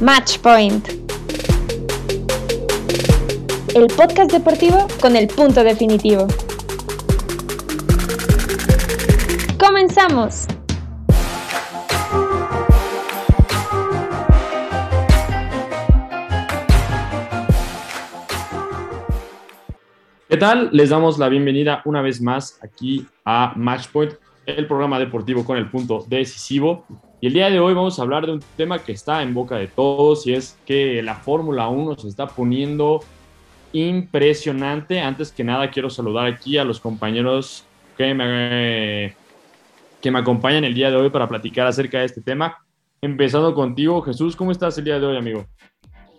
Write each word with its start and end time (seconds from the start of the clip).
Match 0.00 0.38
Point. 0.38 0.88
El 3.74 3.88
podcast 3.88 4.30
deportivo 4.30 4.86
con 5.00 5.16
el 5.16 5.26
punto 5.26 5.64
definitivo. 5.64 6.28
¡Comenzamos! 9.58 10.46
¿Qué 20.28 20.36
tal? 20.36 20.70
Les 20.72 20.90
damos 20.90 21.18
la 21.18 21.28
bienvenida 21.28 21.82
una 21.84 22.02
vez 22.02 22.20
más 22.20 22.60
aquí 22.62 23.04
a 23.24 23.52
Matchpoint, 23.56 24.14
el 24.46 24.68
programa 24.68 25.00
deportivo 25.00 25.44
con 25.44 25.58
el 25.58 25.68
punto 25.68 26.04
decisivo. 26.08 26.86
Y 27.20 27.26
el 27.26 27.32
día 27.32 27.50
de 27.50 27.58
hoy 27.58 27.74
vamos 27.74 27.98
a 27.98 28.02
hablar 28.02 28.26
de 28.26 28.32
un 28.32 28.42
tema 28.56 28.78
que 28.78 28.92
está 28.92 29.22
en 29.22 29.34
boca 29.34 29.56
de 29.56 29.66
todos 29.66 30.24
y 30.28 30.34
es 30.34 30.56
que 30.64 31.02
la 31.02 31.16
Fórmula 31.16 31.68
1 31.68 31.96
se 31.96 32.06
está 32.06 32.28
poniendo 32.28 33.00
impresionante. 33.72 35.00
Antes 35.00 35.32
que 35.32 35.42
nada 35.42 35.68
quiero 35.68 35.90
saludar 35.90 36.26
aquí 36.26 36.58
a 36.58 36.64
los 36.64 36.78
compañeros 36.78 37.64
que 37.96 38.14
me, 38.14 39.16
que 40.00 40.12
me 40.12 40.20
acompañan 40.20 40.62
el 40.62 40.74
día 40.74 40.92
de 40.92 40.96
hoy 40.96 41.10
para 41.10 41.26
platicar 41.26 41.66
acerca 41.66 41.98
de 41.98 42.04
este 42.04 42.20
tema. 42.20 42.58
Empezando 43.02 43.52
contigo, 43.52 44.00
Jesús, 44.00 44.36
¿cómo 44.36 44.52
estás 44.52 44.78
el 44.78 44.84
día 44.84 45.00
de 45.00 45.06
hoy, 45.06 45.16
amigo? 45.16 45.44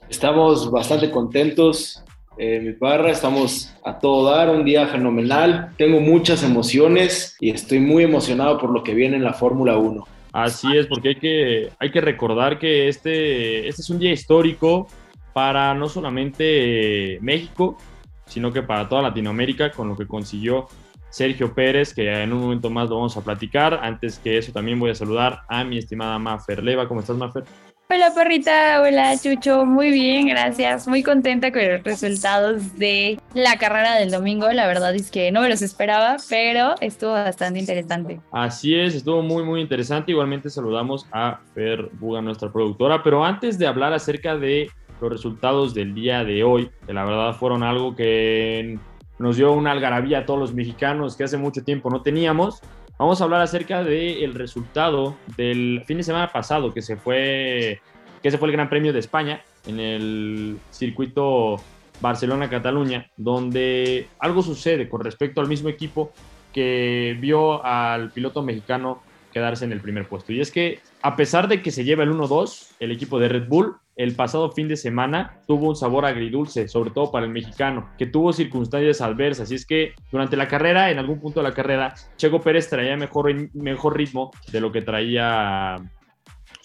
Estamos 0.10 0.70
bastante 0.70 1.10
contentos, 1.12 2.04
eh, 2.38 2.60
mi 2.60 2.74
parra, 2.74 3.12
estamos 3.12 3.74
a 3.86 4.00
todo 4.00 4.30
dar, 4.32 4.50
un 4.50 4.66
día 4.66 4.88
fenomenal, 4.88 5.70
tengo 5.78 6.02
muchas 6.02 6.44
emociones 6.44 7.38
y 7.40 7.52
estoy 7.52 7.80
muy 7.80 8.04
emocionado 8.04 8.58
por 8.58 8.72
lo 8.72 8.84
que 8.84 8.94
viene 8.94 9.16
en 9.16 9.24
la 9.24 9.34
Fórmula 9.34 9.78
1. 9.78 10.19
Así 10.32 10.76
es, 10.78 10.88
porque 10.88 11.10
hay 11.10 11.16
que, 11.16 11.72
hay 11.80 11.92
que 11.92 12.02
recordar 12.02 12.60
que 12.60 12.88
este, 12.88 13.68
este 13.68 13.82
es 13.82 13.90
un 13.90 14.00
día 14.00 14.12
histórico 14.12 14.88
para 15.34 15.74
no 15.74 15.90
solamente 15.90 17.18
México, 17.22 17.78
sino 18.26 18.54
que 18.54 18.62
para 18.62 18.88
toda 18.88 19.02
Latinoamérica, 19.02 19.72
con 19.72 19.88
lo 19.90 19.96
que 19.96 20.06
consiguió 20.06 20.68
Sergio 21.10 21.54
Pérez, 21.54 21.94
que 21.94 22.08
en 22.22 22.32
un 22.34 22.42
momento 22.42 22.70
más 22.70 22.90
lo 22.90 22.98
vamos 22.98 23.18
a 23.18 23.22
platicar. 23.22 23.80
Antes 23.82 24.20
que 24.20 24.38
eso, 24.38 24.52
también 24.52 24.80
voy 24.80 24.92
a 24.92 24.96
saludar 24.96 25.42
a 25.50 25.64
mi 25.64 25.78
estimada 25.78 26.20
Mafer 26.20 26.64
Leva. 26.64 26.88
¿Cómo 26.88 27.00
estás, 27.00 27.18
Mafer? 27.18 27.44
Hola 27.92 28.14
perrita, 28.14 28.84
hola 28.84 29.18
Chucho, 29.18 29.66
muy 29.66 29.90
bien, 29.90 30.28
gracias. 30.28 30.88
Muy 30.88 31.02
contenta 31.02 31.52
con 31.52 31.68
los 31.68 31.84
resultados 31.84 32.78
de 32.78 33.20
la 33.34 33.58
carrera 33.58 33.96
del 33.96 34.12
domingo. 34.12 34.48
La 34.52 34.68
verdad 34.68 34.94
es 34.94 35.10
que 35.10 35.32
no 35.32 35.42
me 35.42 35.50
los 35.50 35.64
esperaba, 35.64 36.18
pero 36.30 36.76
estuvo 36.82 37.14
bastante 37.14 37.58
interesante. 37.58 38.22
Así 38.32 38.76
es, 38.76 38.94
estuvo 38.94 39.24
muy, 39.24 39.42
muy 39.42 39.60
interesante. 39.60 40.12
Igualmente 40.12 40.52
saludamos 40.52 41.08
a 41.12 41.40
Fer 41.56 41.90
Buga, 41.94 42.22
nuestra 42.22 42.54
productora. 42.54 43.02
Pero 43.02 43.26
antes 43.26 43.58
de 43.58 43.66
hablar 43.66 43.92
acerca 43.92 44.38
de 44.38 44.70
los 45.02 45.12
resultados 45.12 45.74
del 45.74 45.96
día 45.96 46.24
de 46.24 46.44
hoy, 46.44 46.70
que 46.86 46.94
la 46.94 47.04
verdad 47.06 47.34
fueron 47.34 47.64
algo 47.64 47.96
que 47.96 48.78
nos 49.18 49.38
dio 49.38 49.52
una 49.52 49.72
algarabía 49.72 50.20
a 50.20 50.26
todos 50.28 50.40
los 50.40 50.54
mexicanos 50.54 51.18
que 51.18 51.24
hace 51.24 51.38
mucho 51.38 51.64
tiempo 51.64 51.90
no 51.90 52.04
teníamos. 52.04 52.62
Vamos 53.00 53.22
a 53.22 53.24
hablar 53.24 53.40
acerca 53.40 53.82
del 53.82 54.34
resultado 54.34 55.16
del 55.38 55.84
fin 55.86 55.96
de 55.96 56.04
semana 56.04 56.34
pasado, 56.34 56.74
que 56.74 56.82
se 56.82 56.98
fue, 56.98 57.80
que 58.22 58.30
se 58.30 58.38
fue 58.38 58.50
el 58.50 58.52
Gran 58.52 58.68
Premio 58.68 58.92
de 58.92 59.00
España 59.00 59.42
en 59.66 59.80
el 59.80 60.60
circuito 60.70 61.56
Barcelona-Cataluña, 62.02 63.10
donde 63.16 64.10
algo 64.20 64.42
sucede 64.42 64.90
con 64.90 65.00
respecto 65.00 65.40
al 65.40 65.48
mismo 65.48 65.70
equipo 65.70 66.12
que 66.52 67.18
vio 67.22 67.64
al 67.64 68.12
piloto 68.12 68.44
mexicano 68.44 69.02
quedarse 69.32 69.66
en 69.66 69.72
el 69.72 69.82
primer 69.82 70.08
puesto. 70.08 70.34
Y 70.34 70.42
es 70.42 70.52
que 70.52 70.80
a 71.02 71.16
pesar 71.16 71.48
de 71.48 71.62
que 71.62 71.72
se 71.72 71.84
lleva 71.84 72.04
el 72.04 72.12
1-2, 72.12 72.76
el 72.80 72.92
equipo 72.92 73.20
de 73.20 73.30
Red 73.30 73.48
Bull 73.48 73.76
el 74.00 74.16
pasado 74.16 74.50
fin 74.52 74.70
de 74.70 74.78
semana 74.78 75.42
tuvo 75.46 75.68
un 75.68 75.76
sabor 75.76 76.06
agridulce, 76.06 76.70
sobre 76.70 76.92
todo 76.92 77.12
para 77.12 77.26
el 77.26 77.34
mexicano, 77.34 77.90
que 77.98 78.06
tuvo 78.06 78.32
circunstancias 78.32 79.02
adversas. 79.02 79.52
Y 79.52 79.56
es 79.56 79.66
que 79.66 79.94
durante 80.10 80.38
la 80.38 80.48
carrera, 80.48 80.90
en 80.90 81.00
algún 81.00 81.20
punto 81.20 81.42
de 81.42 81.50
la 81.50 81.54
carrera, 81.54 81.94
Checo 82.16 82.40
Pérez 82.40 82.70
traía 82.70 82.96
mejor, 82.96 83.30
mejor 83.54 83.98
ritmo 83.98 84.32
de 84.54 84.62
lo 84.62 84.72
que 84.72 84.82
traía 84.82 85.76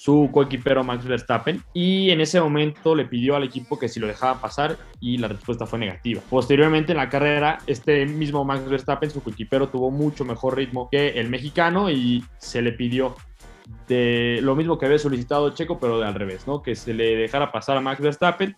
su 0.05 0.29
coequipero 0.31 0.85
Max 0.85 1.07
Verstappen 1.07 1.63
y 1.73 2.11
en 2.11 2.21
ese 2.21 2.39
momento 2.39 2.95
le 2.95 3.07
pidió 3.07 3.37
al 3.37 3.45
equipo 3.45 3.79
que 3.79 3.89
si 3.89 3.99
lo 3.99 4.07
dejaba 4.07 4.39
pasar 4.39 4.77
y 5.01 5.17
la 5.17 5.29
respuesta 5.29 5.65
fue 5.65 5.79
negativa. 5.79 6.21
Posteriormente 6.29 6.93
en 6.93 6.99
la 6.99 7.09
carrera, 7.09 7.57
este 7.67 8.05
mismo 8.05 8.45
Max 8.45 8.69
Verstappen, 8.69 9.11
su 9.11 9.23
coequipero, 9.23 9.71
tuvo 9.71 9.91
mucho 9.91 10.27
mejor 10.27 10.59
ritmo 10.59 10.91
que 10.91 11.19
el 11.19 11.31
mexicano 11.31 11.91
y 11.91 12.23
se 12.37 12.61
le 12.61 12.73
pidió 12.73 13.17
de 13.89 14.41
lo 14.43 14.55
mismo 14.55 14.77
que 14.77 14.85
había 14.85 14.99
solicitado 14.99 15.55
Checo, 15.55 15.79
pero 15.81 15.99
de 15.99 16.07
al 16.07 16.15
revés, 16.15 16.47
¿no? 16.47 16.61
Que 16.61 16.75
se 16.75 16.93
le 16.93 17.17
dejara 17.17 17.51
pasar 17.51 17.79
a 17.79 17.81
Max 17.81 18.03
Verstappen. 18.03 18.55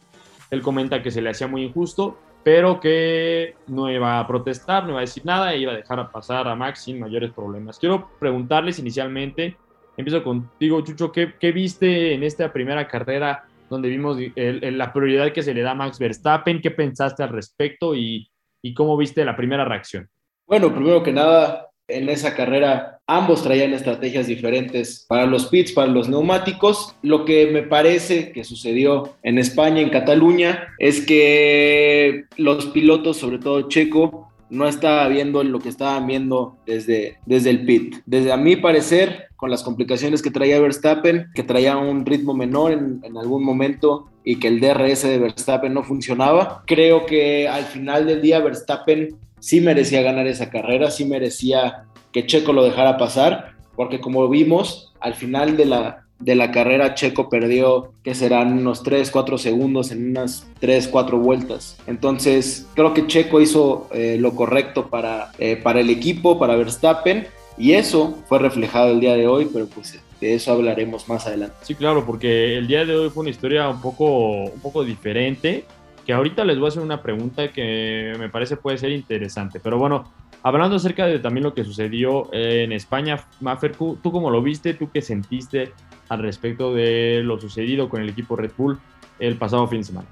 Él 0.50 0.62
comenta 0.62 1.00
que 1.00 1.12
se 1.12 1.22
le 1.22 1.30
hacía 1.30 1.46
muy 1.46 1.62
injusto, 1.62 2.18
pero 2.42 2.80
que 2.80 3.54
no 3.68 3.88
iba 3.88 4.18
a 4.18 4.26
protestar, 4.26 4.82
no 4.82 4.90
iba 4.90 4.98
a 4.98 5.02
decir 5.02 5.24
nada 5.24 5.54
e 5.54 5.58
iba 5.58 5.70
a 5.70 5.76
dejar 5.76 6.10
pasar 6.10 6.48
a 6.48 6.56
Max 6.56 6.80
sin 6.80 6.98
mayores 6.98 7.30
problemas. 7.30 7.78
Quiero 7.78 8.10
preguntarles 8.18 8.80
inicialmente, 8.80 9.56
empiezo 9.96 10.22
contigo, 10.22 10.80
Chucho, 10.82 11.12
¿qué, 11.12 11.52
viste 11.52 12.14
en 12.14 12.22
esta 12.22 12.52
primera 12.52 12.86
carrera 12.88 13.44
donde 13.68 13.88
vimos 13.88 14.18
la 14.36 14.92
prioridad 14.92 15.32
que 15.32 15.42
se 15.42 15.54
le 15.54 15.62
da 15.62 15.72
a 15.72 15.74
Max 15.74 15.98
Verstappen? 15.98 16.60
¿Qué 16.60 16.70
pensaste 16.70 17.22
al 17.22 17.30
respecto 17.30 17.94
y, 17.94 18.28
y 18.62 18.74
cómo 18.74 18.96
viste 18.96 19.24
la 19.24 19.36
primera 19.36 19.64
reacción? 19.64 20.08
Bueno, 20.46 20.72
primero 20.72 21.02
que 21.02 21.12
nada, 21.12 21.70
en 21.88 22.08
esa 22.08 22.34
carrera 22.34 23.00
ambos 23.06 23.42
traían 23.42 23.72
estrategias 23.72 24.26
diferentes 24.26 25.06
para 25.08 25.26
los 25.26 25.46
pits, 25.46 25.72
para 25.72 25.90
los 25.90 26.08
neumáticos. 26.08 26.94
Lo 27.02 27.24
que 27.24 27.46
me 27.46 27.62
parece 27.62 28.32
que 28.32 28.44
sucedió 28.44 29.16
en 29.22 29.38
España, 29.38 29.80
en 29.80 29.90
Cataluña, 29.90 30.74
es 30.78 31.04
que 31.06 32.24
los 32.36 32.66
pilotos, 32.66 33.18
sobre 33.18 33.38
todo 33.38 33.68
Checo, 33.68 34.32
no 34.50 34.68
estaba 34.68 35.06
viendo 35.08 35.42
lo 35.42 35.58
que 35.58 35.68
estaban 35.68 36.06
viendo 36.06 36.56
desde, 36.66 37.18
desde 37.26 37.50
el 37.50 37.64
pit. 37.64 37.96
Desde 38.06 38.32
a 38.32 38.36
mi 38.36 38.56
parecer, 38.56 39.28
con 39.36 39.50
las 39.50 39.62
complicaciones 39.62 40.22
que 40.22 40.30
traía 40.30 40.60
Verstappen, 40.60 41.28
que 41.34 41.42
traía 41.42 41.76
un 41.76 42.06
ritmo 42.06 42.34
menor 42.34 42.72
en, 42.72 43.00
en, 43.02 43.16
algún 43.16 43.44
momento 43.44 44.10
y 44.24 44.36
que 44.36 44.48
el 44.48 44.60
DRS 44.60 45.02
de 45.02 45.18
Verstappen 45.18 45.74
no 45.74 45.82
funcionaba, 45.82 46.62
creo 46.66 47.06
que 47.06 47.48
al 47.48 47.64
final 47.64 48.06
del 48.06 48.22
día 48.22 48.40
Verstappen 48.40 49.16
sí 49.40 49.60
merecía 49.60 50.02
ganar 50.02 50.26
esa 50.26 50.50
carrera, 50.50 50.90
sí 50.90 51.04
merecía 51.04 51.84
que 52.12 52.26
Checo 52.26 52.52
lo 52.52 52.64
dejara 52.64 52.96
pasar, 52.96 53.56
porque 53.74 54.00
como 54.00 54.28
vimos, 54.28 54.94
al 55.00 55.14
final 55.14 55.56
de 55.56 55.66
la, 55.66 56.05
de 56.18 56.34
la 56.34 56.50
carrera 56.50 56.94
Checo 56.94 57.28
perdió, 57.28 57.92
que 58.02 58.14
serán 58.14 58.52
unos 58.52 58.82
3, 58.82 59.10
4 59.10 59.38
segundos 59.38 59.90
en 59.90 60.10
unas 60.10 60.48
3, 60.60 60.88
4 60.88 61.18
vueltas. 61.18 61.78
Entonces, 61.86 62.66
creo 62.74 62.94
que 62.94 63.06
Checo 63.06 63.40
hizo 63.40 63.88
eh, 63.92 64.16
lo 64.18 64.34
correcto 64.34 64.88
para, 64.88 65.32
eh, 65.38 65.56
para 65.56 65.80
el 65.80 65.90
equipo, 65.90 66.38
para 66.38 66.56
Verstappen, 66.56 67.26
y 67.58 67.72
eso 67.72 68.18
fue 68.28 68.38
reflejado 68.38 68.92
el 68.92 69.00
día 69.00 69.14
de 69.14 69.26
hoy, 69.26 69.48
pero 69.52 69.66
pues 69.66 69.98
de 70.20 70.34
eso 70.34 70.52
hablaremos 70.52 71.08
más 71.08 71.26
adelante. 71.26 71.56
Sí, 71.62 71.74
claro, 71.74 72.04
porque 72.04 72.56
el 72.56 72.66
día 72.66 72.84
de 72.84 72.96
hoy 72.96 73.10
fue 73.10 73.22
una 73.22 73.30
historia 73.30 73.68
un 73.68 73.80
poco, 73.80 74.44
un 74.44 74.60
poco 74.60 74.84
diferente 74.84 75.64
que 76.06 76.12
ahorita 76.12 76.44
les 76.44 76.56
voy 76.56 76.66
a 76.66 76.68
hacer 76.68 76.82
una 76.82 77.02
pregunta 77.02 77.50
que 77.50 78.14
me 78.18 78.28
parece 78.28 78.56
puede 78.56 78.78
ser 78.78 78.92
interesante. 78.92 79.58
Pero 79.58 79.76
bueno, 79.76 80.12
hablando 80.42 80.76
acerca 80.76 81.04
de 81.06 81.18
también 81.18 81.42
lo 81.42 81.52
que 81.52 81.64
sucedió 81.64 82.32
en 82.32 82.70
España, 82.70 83.26
Mafer, 83.40 83.74
¿tú 83.74 83.98
cómo 84.00 84.30
lo 84.30 84.40
viste? 84.40 84.74
¿Tú 84.74 84.88
qué 84.92 85.02
sentiste 85.02 85.72
al 86.08 86.22
respecto 86.22 86.74
de 86.74 87.20
lo 87.24 87.40
sucedido 87.40 87.88
con 87.88 88.02
el 88.02 88.08
equipo 88.08 88.36
Red 88.36 88.52
Bull 88.56 88.78
el 89.18 89.36
pasado 89.36 89.66
fin 89.68 89.80
de 89.80 89.84
semana? 89.84 90.08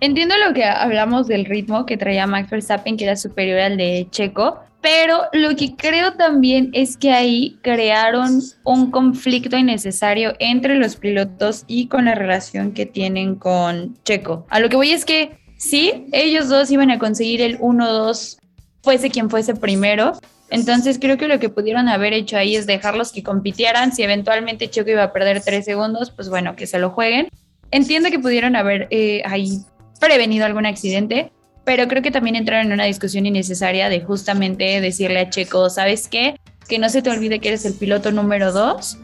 Entiendo 0.00 0.34
lo 0.36 0.52
que 0.52 0.64
hablamos 0.64 1.28
del 1.28 1.44
ritmo 1.44 1.86
que 1.86 1.96
traía 1.96 2.26
Max 2.26 2.50
Verstappen, 2.50 2.96
que 2.96 3.04
era 3.04 3.16
superior 3.16 3.60
al 3.60 3.76
de 3.76 4.08
Checo, 4.10 4.58
pero 4.80 5.22
lo 5.32 5.54
que 5.54 5.76
creo 5.76 6.14
también 6.14 6.70
es 6.72 6.96
que 6.96 7.12
ahí 7.12 7.56
crearon 7.62 8.40
un 8.64 8.90
conflicto 8.90 9.56
innecesario 9.56 10.34
entre 10.40 10.74
los 10.74 10.96
pilotos 10.96 11.64
y 11.68 11.86
con 11.86 12.06
la 12.06 12.16
relación 12.16 12.72
que 12.72 12.84
tienen 12.84 13.36
con 13.36 13.96
Checo. 14.02 14.44
A 14.50 14.58
lo 14.58 14.68
que 14.68 14.74
voy 14.74 14.90
es 14.90 15.04
que 15.04 15.38
sí, 15.56 16.06
ellos 16.10 16.48
dos 16.48 16.68
iban 16.72 16.90
a 16.90 16.98
conseguir 16.98 17.40
el 17.40 17.60
1-2, 17.60 18.38
fuese 18.82 19.08
quien 19.08 19.30
fuese 19.30 19.54
primero. 19.54 20.14
Entonces 20.52 20.98
creo 21.00 21.16
que 21.16 21.28
lo 21.28 21.40
que 21.40 21.48
pudieron 21.48 21.88
haber 21.88 22.12
hecho 22.12 22.36
ahí 22.36 22.56
es 22.56 22.66
dejarlos 22.66 23.10
que 23.10 23.22
compitieran. 23.22 23.90
Si 23.90 24.02
eventualmente 24.02 24.68
Checo 24.68 24.90
iba 24.90 25.02
a 25.02 25.12
perder 25.12 25.40
tres 25.42 25.64
segundos, 25.64 26.10
pues 26.10 26.28
bueno, 26.28 26.56
que 26.56 26.66
se 26.66 26.78
lo 26.78 26.90
jueguen. 26.90 27.28
Entiendo 27.70 28.10
que 28.10 28.18
pudieron 28.18 28.54
haber 28.54 28.86
eh, 28.90 29.22
ahí 29.24 29.60
prevenido 29.98 30.44
algún 30.44 30.66
accidente, 30.66 31.32
pero 31.64 31.88
creo 31.88 32.02
que 32.02 32.10
también 32.10 32.36
entraron 32.36 32.66
en 32.66 32.72
una 32.72 32.84
discusión 32.84 33.24
innecesaria 33.24 33.88
de 33.88 34.02
justamente 34.02 34.82
decirle 34.82 35.20
a 35.20 35.30
Checo, 35.30 35.70
¿sabes 35.70 36.06
qué? 36.06 36.38
Que 36.68 36.78
no 36.78 36.90
se 36.90 37.00
te 37.00 37.08
olvide 37.08 37.38
que 37.38 37.48
eres 37.48 37.64
el 37.64 37.72
piloto 37.72 38.12
número 38.12 38.52
dos. 38.52 38.98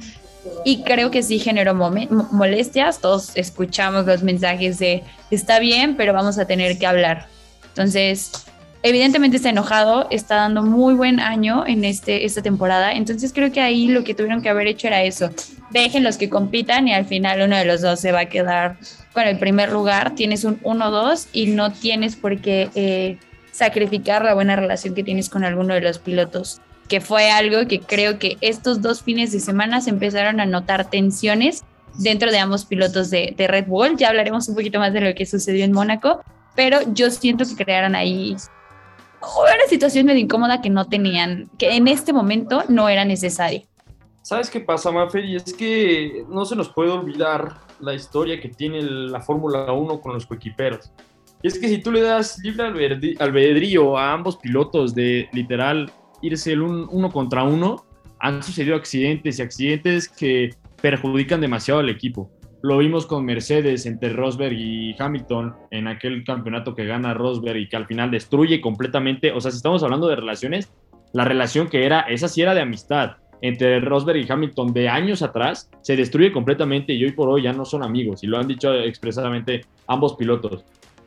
Y 0.67 0.83
creo 0.83 1.11
que 1.11 1.23
sí 1.23 1.39
generó 1.39 1.75
molestias. 1.75 3.01
Todos 3.01 3.33
escuchamos 3.37 4.05
los 4.05 4.23
mensajes 4.23 4.79
de 4.79 5.03
está 5.31 5.61
bien, 5.61 5.97
pero 5.97 6.13
vamos 6.13 6.39
a 6.39 6.47
tener 6.47 6.79
que 6.79 6.87
hablar. 6.87 7.27
Entonces, 7.69 8.33
evidentemente 8.83 9.37
está 9.37 9.51
enojado, 9.51 10.07
está 10.11 10.37
dando 10.37 10.63
muy 10.63 10.95
buen 10.95 11.21
año 11.21 11.65
en 11.67 11.85
este, 11.85 12.25
esta 12.25 12.43
temporada, 12.43 12.93
entonces 12.93 13.33
creo 13.33 13.51
que 13.51 13.61
ahí 13.61 13.89
lo 13.89 14.05
que 14.05 14.15
tuvieron 14.15 14.43
que 14.43 14.49
haber 14.49 14.67
hecho 14.67 14.87
era 14.87 15.03
eso, 15.03 15.31
dejen 15.71 16.05
los 16.05 16.17
que 16.17 16.29
compitan 16.29 16.89
y 16.89 16.95
al 16.95 17.07
final 17.07 17.43
uno 17.43 17.57
de 17.57 17.65
los 17.65 17.81
dos 17.81 18.01
se 18.01 18.13
va 18.13 18.21
a 18.21 18.27
quedar 18.27 18.77
con 19.13 19.25
el 19.25 19.39
primer 19.39 19.73
lugar, 19.73 20.15
tienes 20.15 20.45
un 20.45 20.61
1-2 20.61 21.29
y 21.33 21.47
no 21.47 21.73
tienes 21.73 22.15
por 22.17 22.41
qué 22.41 22.71
eh, 22.75 23.19
sacrificar 23.51 24.25
la 24.25 24.35
buena 24.35 24.55
relación 24.55 24.95
que 24.95 25.03
tienes 25.03 25.29
con 25.29 25.45
alguno 25.45 25.75
de 25.75 25.81
los 25.81 25.99
pilotos, 25.99 26.61
que 26.89 27.01
fue 27.01 27.31
algo 27.31 27.67
que 27.67 27.81
creo 27.81 28.19
que 28.19 28.37
estos 28.41 28.81
dos 28.81 29.03
fines 29.03 29.33
de 29.33 29.41
semana 29.41 29.81
se 29.81 29.91
empezaron 29.91 30.41
a 30.41 30.47
notar 30.47 30.89
tensiones 30.89 31.65
dentro 31.99 32.31
de 32.31 32.39
ambos 32.39 32.65
pilotos 32.65 33.11
de, 33.11 33.35
de 33.37 33.49
Red 33.49 33.67
Bull, 33.67 33.97
ya 33.97 34.09
hablaremos 34.09 34.49
un 34.49 34.55
poquito 34.55 34.79
más 34.79 34.93
de 34.93 35.01
lo 35.01 35.15
que 35.15 35.27
sucedió 35.27 35.65
en 35.65 35.73
Mónaco, 35.73 36.23
pero 36.55 36.79
yo 36.93 37.11
siento 37.11 37.45
que 37.45 37.65
crearon 37.65 37.97
ahí 37.97 38.37
una 39.21 39.69
situación 39.69 40.07
medio 40.07 40.21
incómoda 40.21 40.61
que 40.61 40.71
no 40.71 40.87
tenían, 40.87 41.51
que 41.59 41.77
en 41.77 41.89
este 41.89 42.13
momento 42.13 42.65
no 42.69 42.89
era 42.89 43.05
necesario. 43.05 43.63
¿Sabes 44.23 44.51
qué 44.51 44.61
pasa, 44.61 44.91
Mafer? 44.91 45.25
Y 45.25 45.37
es 45.37 45.55
que 45.55 46.25
no 46.29 46.45
se 46.45 46.55
nos 46.55 46.69
puede 46.69 46.91
olvidar 46.91 47.57
la 47.81 47.95
historia 47.95 48.41
que 48.41 48.49
tiene 48.49 48.83
la 48.83 49.21
Fórmula 49.21 49.73
1 49.73 50.01
con 50.01 50.13
los 50.13 50.27
coequiperos. 50.27 50.93
Y 51.43 51.49
es 51.49 51.59
que 51.59 51.69
si 51.69 51.79
tú 51.79 51.93
le 51.93 52.03
das 52.03 52.39
libre 52.41 52.65
albedrío 53.19 53.97
a 53.97 54.13
ambos 54.13 54.37
pilotos 54.37 54.95
de 54.95 55.29
literal 55.33 55.91
irse 56.21 56.53
el 56.53 56.63
uno 56.63 57.11
contra 57.11 57.45
uno, 57.45 57.87
han 58.19 58.43
sucedido 58.43 58.77
accidentes 58.77 59.39
y 59.39 59.43
accidentes 59.43 60.09
que 60.09 60.51
perjudican 60.83 61.41
demasiado 61.41 61.81
al 61.81 61.89
equipo. 61.89 62.31
Lo 62.63 62.79
vimos 62.79 63.07
con 63.07 63.25
Mercedes 63.25 63.87
entre 63.87 64.13
Rosberg 64.13 64.53
y 64.53 64.97
Hamilton 64.99 65.55
en 65.71 65.87
aquel 65.87 66.25
campeonato 66.25 66.75
que 66.75 66.87
gana 66.87 67.15
Rosberg 67.15 67.57
y 67.59 67.69
que 67.69 67.77
al 67.77 67.87
final 67.87 68.11
destruye 68.11 68.61
completamente. 68.61 69.31
O 69.31 69.41
sea, 69.41 69.53
si 69.53 69.59
estamos 69.59 69.83
hablando 69.85 70.09
de 70.09 70.17
relaciones, 70.17 70.73
la 71.13 71.25
relación 71.25 71.69
que 71.69 71.87
era, 71.87 72.01
esa 72.01 72.27
sí 72.27 72.43
era 72.43 72.55
de 72.55 72.61
amistad 72.61 73.17
entre 73.41 73.79
Rosberg 73.81 74.19
y 74.19 74.31
Hamilton 74.31 74.73
de 74.73 74.89
años 74.89 75.23
atrás, 75.23 75.71
se 75.83 75.95
destruye 75.95 76.33
completamente 76.33 76.93
y 76.93 77.05
hoy 77.05 77.13
por 77.13 77.29
hoy 77.29 77.43
ya 77.43 77.53
no 77.53 77.65
son 77.65 77.85
amigos. 77.85 78.25
Y 78.25 78.27
lo 78.27 78.39
han 78.39 78.49
dicho 78.49 78.75
expresamente 78.75 79.61
ambos 79.87 80.17
pilotos. 80.17 80.65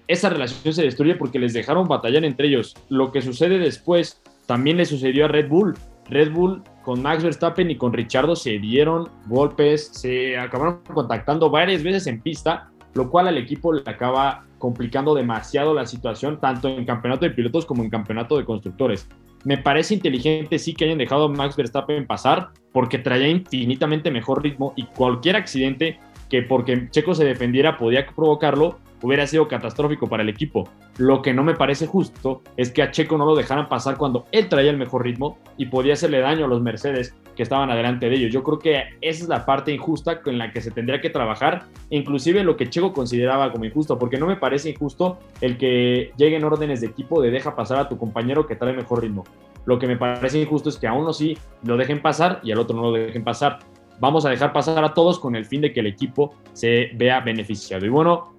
Esa 0.07 0.29
relación 0.29 0.73
se 0.73 0.83
destruye 0.83 1.15
porque 1.15 1.39
les 1.39 1.53
dejaron 1.53 1.87
batallar 1.87 2.23
entre 2.23 2.47
ellos. 2.47 2.75
Lo 2.89 3.11
que 3.11 3.21
sucede 3.21 3.59
después 3.59 4.21
también 4.45 4.77
le 4.77 4.85
sucedió 4.85 5.25
a 5.25 5.27
Red 5.27 5.49
Bull. 5.49 5.75
Red 6.09 6.31
Bull 6.31 6.63
con 6.83 7.01
Max 7.01 7.23
Verstappen 7.23 7.69
y 7.69 7.77
con 7.77 7.93
Richardo 7.93 8.35
se 8.35 8.59
dieron 8.59 9.09
golpes, 9.27 9.87
se 9.93 10.37
acabaron 10.37 10.81
contactando 10.93 11.49
varias 11.49 11.83
veces 11.83 12.07
en 12.07 12.21
pista, 12.21 12.69
lo 12.93 13.09
cual 13.09 13.27
al 13.27 13.37
equipo 13.37 13.71
le 13.71 13.83
acaba 13.85 14.45
complicando 14.57 15.15
demasiado 15.15 15.73
la 15.73 15.85
situación, 15.85 16.39
tanto 16.39 16.67
en 16.69 16.85
campeonato 16.85 17.25
de 17.25 17.31
pilotos 17.31 17.65
como 17.65 17.83
en 17.83 17.89
campeonato 17.89 18.37
de 18.37 18.45
constructores. 18.45 19.07
Me 19.43 19.57
parece 19.57 19.95
inteligente 19.95 20.59
sí 20.59 20.73
que 20.73 20.85
hayan 20.85 20.99
dejado 20.99 21.25
a 21.25 21.29
Max 21.29 21.55
Verstappen 21.55 22.05
pasar 22.05 22.49
porque 22.71 22.99
traía 22.99 23.27
infinitamente 23.27 24.11
mejor 24.11 24.43
ritmo 24.43 24.73
y 24.75 24.83
cualquier 24.85 25.35
accidente 25.35 25.99
que 26.29 26.43
porque 26.43 26.89
Checo 26.91 27.15
se 27.15 27.25
defendiera 27.25 27.77
podía 27.77 28.05
provocarlo, 28.05 28.79
hubiera 29.01 29.27
sido 29.27 29.47
catastrófico 29.47 30.07
para 30.07 30.23
el 30.23 30.29
equipo. 30.29 30.69
Lo 30.97 31.21
que 31.21 31.33
no 31.33 31.43
me 31.43 31.55
parece 31.55 31.87
justo 31.87 32.41
es 32.57 32.71
que 32.71 32.83
a 32.83 32.91
Checo 32.91 33.17
no 33.17 33.25
lo 33.25 33.35
dejaran 33.35 33.69
pasar 33.69 33.97
cuando 33.97 34.25
él 34.31 34.49
traía 34.49 34.71
el 34.71 34.77
mejor 34.77 35.03
ritmo 35.03 35.37
y 35.57 35.67
podía 35.67 35.93
hacerle 35.93 36.19
daño 36.19 36.45
a 36.45 36.47
los 36.47 36.61
Mercedes 36.61 37.15
que 37.35 37.43
estaban 37.43 37.71
adelante 37.71 38.09
de 38.09 38.15
ellos. 38.15 38.31
Yo 38.31 38.43
creo 38.43 38.59
que 38.59 38.83
esa 39.01 39.23
es 39.23 39.29
la 39.29 39.45
parte 39.45 39.73
injusta 39.73 40.21
con 40.21 40.37
la 40.37 40.51
que 40.51 40.61
se 40.61 40.71
tendría 40.71 41.01
que 41.01 41.09
trabajar, 41.09 41.65
inclusive 41.89 42.43
lo 42.43 42.57
que 42.57 42.69
Checo 42.69 42.93
consideraba 42.93 43.51
como 43.51 43.65
injusto, 43.65 43.97
porque 43.97 44.17
no 44.17 44.27
me 44.27 44.35
parece 44.35 44.69
injusto 44.69 45.19
el 45.39 45.57
que 45.57 46.11
lleguen 46.17 46.43
órdenes 46.43 46.81
de 46.81 46.87
equipo 46.87 47.21
de 47.21 47.31
deja 47.31 47.55
pasar 47.55 47.79
a 47.79 47.89
tu 47.89 47.97
compañero 47.97 48.45
que 48.45 48.55
trae 48.55 48.73
mejor 48.73 49.01
ritmo. 49.01 49.23
Lo 49.65 49.77
que 49.79 49.87
me 49.87 49.97
parece 49.97 50.41
injusto 50.41 50.69
es 50.69 50.77
que 50.77 50.87
a 50.87 50.93
uno 50.93 51.13
sí 51.13 51.37
lo 51.63 51.77
dejen 51.77 52.01
pasar 52.01 52.39
y 52.43 52.51
al 52.51 52.59
otro 52.59 52.75
no 52.75 52.83
lo 52.83 52.91
dejen 52.93 53.23
pasar. 53.23 53.59
Vamos 53.99 54.25
a 54.25 54.29
dejar 54.29 54.51
pasar 54.51 54.83
a 54.83 54.93
todos 54.93 55.19
con 55.19 55.35
el 55.35 55.45
fin 55.45 55.61
de 55.61 55.71
que 55.71 55.79
el 55.79 55.87
equipo 55.87 56.33
se 56.53 56.89
vea 56.95 57.19
beneficiado. 57.19 57.85
Y 57.85 57.89
bueno, 57.89 58.33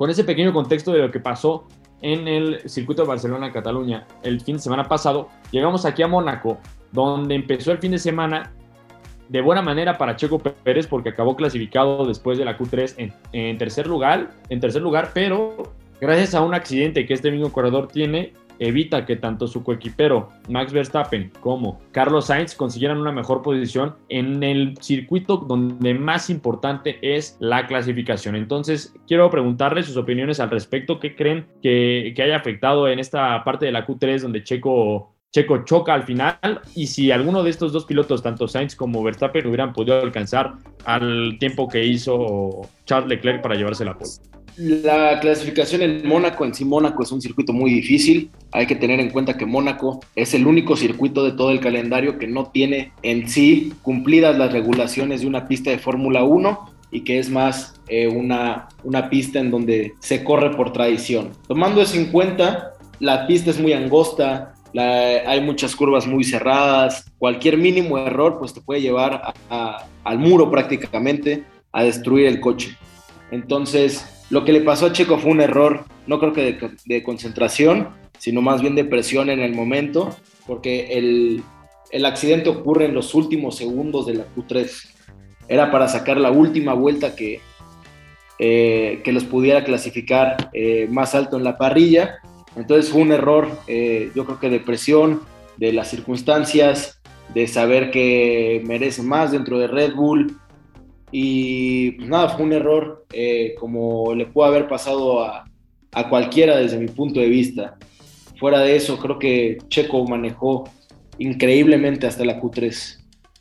con 0.00 0.08
ese 0.08 0.24
pequeño 0.24 0.54
contexto 0.54 0.92
de 0.92 1.00
lo 1.00 1.10
que 1.10 1.20
pasó 1.20 1.68
en 2.00 2.26
el 2.26 2.66
circuito 2.70 3.02
de 3.02 3.08
Barcelona-Cataluña 3.08 4.06
el 4.22 4.40
fin 4.40 4.56
de 4.56 4.62
semana 4.62 4.88
pasado, 4.88 5.28
llegamos 5.50 5.84
aquí 5.84 6.02
a 6.02 6.08
Mónaco, 6.08 6.58
donde 6.90 7.34
empezó 7.34 7.70
el 7.70 7.76
fin 7.76 7.90
de 7.90 7.98
semana 7.98 8.50
de 9.28 9.42
buena 9.42 9.60
manera 9.60 9.98
para 9.98 10.16
Checo 10.16 10.38
Pérez 10.38 10.86
porque 10.86 11.10
acabó 11.10 11.36
clasificado 11.36 12.06
después 12.06 12.38
de 12.38 12.46
la 12.46 12.56
Q3 12.56 13.12
en, 13.32 13.58
tercer 13.58 13.86
lugar, 13.86 14.30
en 14.48 14.58
tercer 14.58 14.80
lugar, 14.80 15.10
pero 15.12 15.74
gracias 16.00 16.34
a 16.34 16.40
un 16.40 16.54
accidente 16.54 17.04
que 17.04 17.12
este 17.12 17.30
mismo 17.30 17.52
corredor 17.52 17.88
tiene, 17.88 18.32
evita 18.60 19.04
que 19.06 19.16
tanto 19.16 19.48
su 19.48 19.64
coequipero 19.64 20.28
Max 20.48 20.72
Verstappen 20.72 21.32
como 21.40 21.80
Carlos 21.90 22.26
Sainz 22.26 22.54
consiguieran 22.54 22.98
una 22.98 23.10
mejor 23.10 23.42
posición 23.42 23.96
en 24.08 24.42
el 24.44 24.76
circuito 24.80 25.38
donde 25.38 25.94
más 25.94 26.30
importante 26.30 26.98
es 27.02 27.36
la 27.40 27.66
clasificación. 27.66 28.36
Entonces, 28.36 28.94
quiero 29.08 29.28
preguntarles 29.30 29.86
sus 29.86 29.96
opiniones 29.96 30.38
al 30.38 30.50
respecto. 30.50 31.00
¿Qué 31.00 31.16
creen 31.16 31.46
que, 31.62 32.12
que 32.14 32.22
haya 32.22 32.36
afectado 32.36 32.86
en 32.88 32.98
esta 32.98 33.42
parte 33.42 33.66
de 33.66 33.72
la 33.72 33.86
Q3 33.86 34.20
donde 34.20 34.44
Checo 34.44 35.14
Checo 35.32 35.64
choca 35.64 35.94
al 35.94 36.02
final 36.02 36.60
y 36.74 36.88
si 36.88 37.12
alguno 37.12 37.44
de 37.44 37.50
estos 37.50 37.72
dos 37.72 37.84
pilotos, 37.84 38.20
tanto 38.20 38.48
Sainz 38.48 38.74
como 38.74 39.02
Verstappen, 39.02 39.46
hubieran 39.46 39.72
podido 39.72 40.00
alcanzar 40.00 40.54
al 40.84 41.36
tiempo 41.38 41.68
que 41.68 41.84
hizo 41.84 42.62
Charles 42.84 43.08
Leclerc 43.08 43.40
para 43.40 43.54
llevarse 43.54 43.84
la 43.84 43.96
pole. 43.96 44.10
La 44.56 45.20
clasificación 45.20 45.82
en 45.82 46.06
Mónaco, 46.06 46.44
en 46.44 46.54
sí 46.54 46.64
Mónaco 46.64 47.02
es 47.02 47.12
un 47.12 47.20
circuito 47.20 47.52
muy 47.52 47.70
difícil. 47.70 48.30
Hay 48.52 48.66
que 48.66 48.76
tener 48.76 49.00
en 49.00 49.10
cuenta 49.10 49.36
que 49.36 49.46
Mónaco 49.46 50.00
es 50.14 50.34
el 50.34 50.46
único 50.46 50.76
circuito 50.76 51.24
de 51.24 51.32
todo 51.32 51.50
el 51.50 51.60
calendario 51.60 52.18
que 52.18 52.26
no 52.26 52.46
tiene 52.46 52.92
en 53.02 53.28
sí 53.28 53.72
cumplidas 53.82 54.36
las 54.36 54.52
regulaciones 54.52 55.22
de 55.22 55.26
una 55.26 55.48
pista 55.48 55.70
de 55.70 55.78
Fórmula 55.78 56.24
1 56.24 56.70
y 56.90 57.02
que 57.02 57.18
es 57.18 57.30
más 57.30 57.80
eh, 57.88 58.08
una, 58.08 58.68
una 58.84 59.08
pista 59.08 59.38
en 59.38 59.50
donde 59.50 59.94
se 60.00 60.24
corre 60.24 60.50
por 60.56 60.72
tradición. 60.72 61.30
Tomando 61.46 61.80
eso 61.80 61.96
en 61.96 62.06
cuenta, 62.06 62.72
la 62.98 63.26
pista 63.26 63.50
es 63.50 63.60
muy 63.60 63.72
angosta, 63.72 64.54
hay 64.76 65.40
muchas 65.40 65.74
curvas 65.74 66.06
muy 66.06 66.24
cerradas, 66.24 67.10
cualquier 67.18 67.56
mínimo 67.56 67.98
error 67.98 68.38
pues 68.38 68.52
te 68.54 68.60
puede 68.60 68.80
llevar 68.80 69.34
al 69.48 70.18
muro 70.18 70.50
prácticamente 70.50 71.44
a 71.72 71.84
destruir 71.84 72.26
el 72.26 72.40
coche. 72.40 72.76
Entonces, 73.30 74.04
lo 74.30 74.44
que 74.44 74.52
le 74.52 74.60
pasó 74.62 74.86
a 74.86 74.92
Checo 74.92 75.18
fue 75.18 75.30
un 75.30 75.40
error, 75.40 75.84
no 76.06 76.18
creo 76.18 76.32
que 76.32 76.58
de, 76.86 77.02
concentración, 77.02 77.88
sino 78.18 78.42
más 78.42 78.62
bien 78.62 78.74
de 78.74 78.84
presión 78.84 79.28
en 79.28 79.40
el 79.40 79.54
momento, 79.54 80.16
porque 80.46 80.92
el, 80.92 81.42
accidente 82.04 82.48
ocurre 82.48 82.86
en 82.86 82.94
los 82.94 83.14
últimos 83.14 83.56
segundos 83.56 84.06
de 84.06 84.14
la 84.14 84.24
Q3. 84.34 84.70
Era 85.48 85.70
para 85.72 85.88
sacar 85.88 86.16
la 86.16 86.30
última 86.30 86.74
vuelta 86.74 87.16
que, 87.16 87.40
eh, 88.38 89.00
que 89.02 89.12
los 89.12 89.24
pudiera 89.24 89.64
clasificar 89.64 90.50
eh, 90.52 90.86
más 90.88 91.14
alto 91.14 91.36
en 91.36 91.44
la 91.44 91.58
parrilla 91.58 92.20
entonces 92.56 92.90
fue 92.90 93.02
un 93.02 93.12
error, 93.12 93.48
eh, 93.66 94.10
yo 94.14 94.24
creo 94.24 94.40
que 94.40 94.50
de 94.50 94.60
presión, 94.60 95.22
de 95.56 95.72
las 95.72 95.88
circunstancias, 95.88 97.00
de 97.34 97.46
saber 97.46 97.90
que 97.90 98.62
merece 98.66 99.02
más 99.02 99.30
dentro 99.30 99.58
de 99.58 99.68
Red 99.68 99.94
Bull. 99.94 100.39
Y 101.12 101.92
pues 101.92 102.08
nada, 102.08 102.28
fue 102.30 102.44
un 102.44 102.52
error 102.52 103.06
eh, 103.12 103.54
como 103.58 104.14
le 104.14 104.26
puede 104.26 104.48
haber 104.48 104.68
pasado 104.68 105.22
a, 105.24 105.44
a 105.92 106.08
cualquiera 106.08 106.56
desde 106.56 106.78
mi 106.78 106.88
punto 106.88 107.20
de 107.20 107.28
vista. 107.28 107.76
Fuera 108.38 108.60
de 108.60 108.76
eso, 108.76 108.98
creo 108.98 109.18
que 109.18 109.58
Checo 109.68 110.06
manejó 110.06 110.64
increíblemente 111.18 112.06
hasta 112.06 112.24
la 112.24 112.40
Q3. 112.40 112.98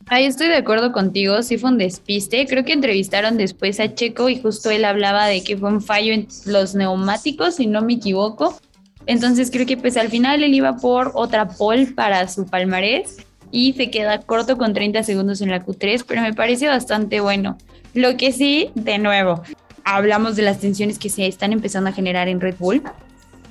Ahí 0.08 0.26
estoy 0.26 0.48
de 0.48 0.56
acuerdo 0.56 0.92
contigo, 0.92 1.42
sí 1.44 1.58
fue 1.58 1.70
un 1.70 1.78
despiste. 1.78 2.46
Creo 2.48 2.66
que 2.66 2.74
entrevistaron 2.74 3.38
después 3.38 3.80
a 3.80 3.94
Checo 3.94 4.28
y 4.28 4.40
justo 4.40 4.72
él 4.72 4.84
hablaba 4.84 5.28
de 5.28 5.44
que 5.44 5.56
fue 5.56 5.70
un 5.70 5.82
fallo 5.82 6.14
en 6.14 6.28
los 6.46 6.74
neumáticos, 6.74 7.56
si 7.56 7.68
no 7.68 7.82
me 7.82 7.94
equivoco. 7.94 8.60
Entonces 9.06 9.52
creo 9.52 9.66
que 9.66 9.78
pues 9.78 9.98
al 9.98 10.10
final 10.10 10.44
él 10.44 10.54
iba 10.54 10.78
por 10.78 11.12
otra 11.14 11.48
pole 11.48 11.88
para 11.88 12.28
su 12.28 12.46
palmarés 12.48 13.18
y 13.52 13.74
se 13.74 13.90
queda 13.90 14.20
corto 14.22 14.58
con 14.58 14.74
30 14.74 15.04
segundos 15.04 15.42
en 15.42 15.50
la 15.50 15.66
Q3, 15.66 16.04
pero 16.08 16.22
me 16.22 16.34
parece 16.34 16.68
bastante 16.68 17.20
bueno. 17.20 17.58
Lo 17.94 18.18
que 18.18 18.32
sí, 18.32 18.72
de 18.76 18.98
nuevo, 18.98 19.42
hablamos 19.84 20.36
de 20.36 20.44
las 20.44 20.60
tensiones 20.60 21.00
que 21.00 21.10
se 21.10 21.26
están 21.28 21.54
empezando 21.54 21.90
a 21.90 21.94
generar 21.94 22.28
en 22.28 22.40
Red 22.42 22.56
Bull 22.60 22.84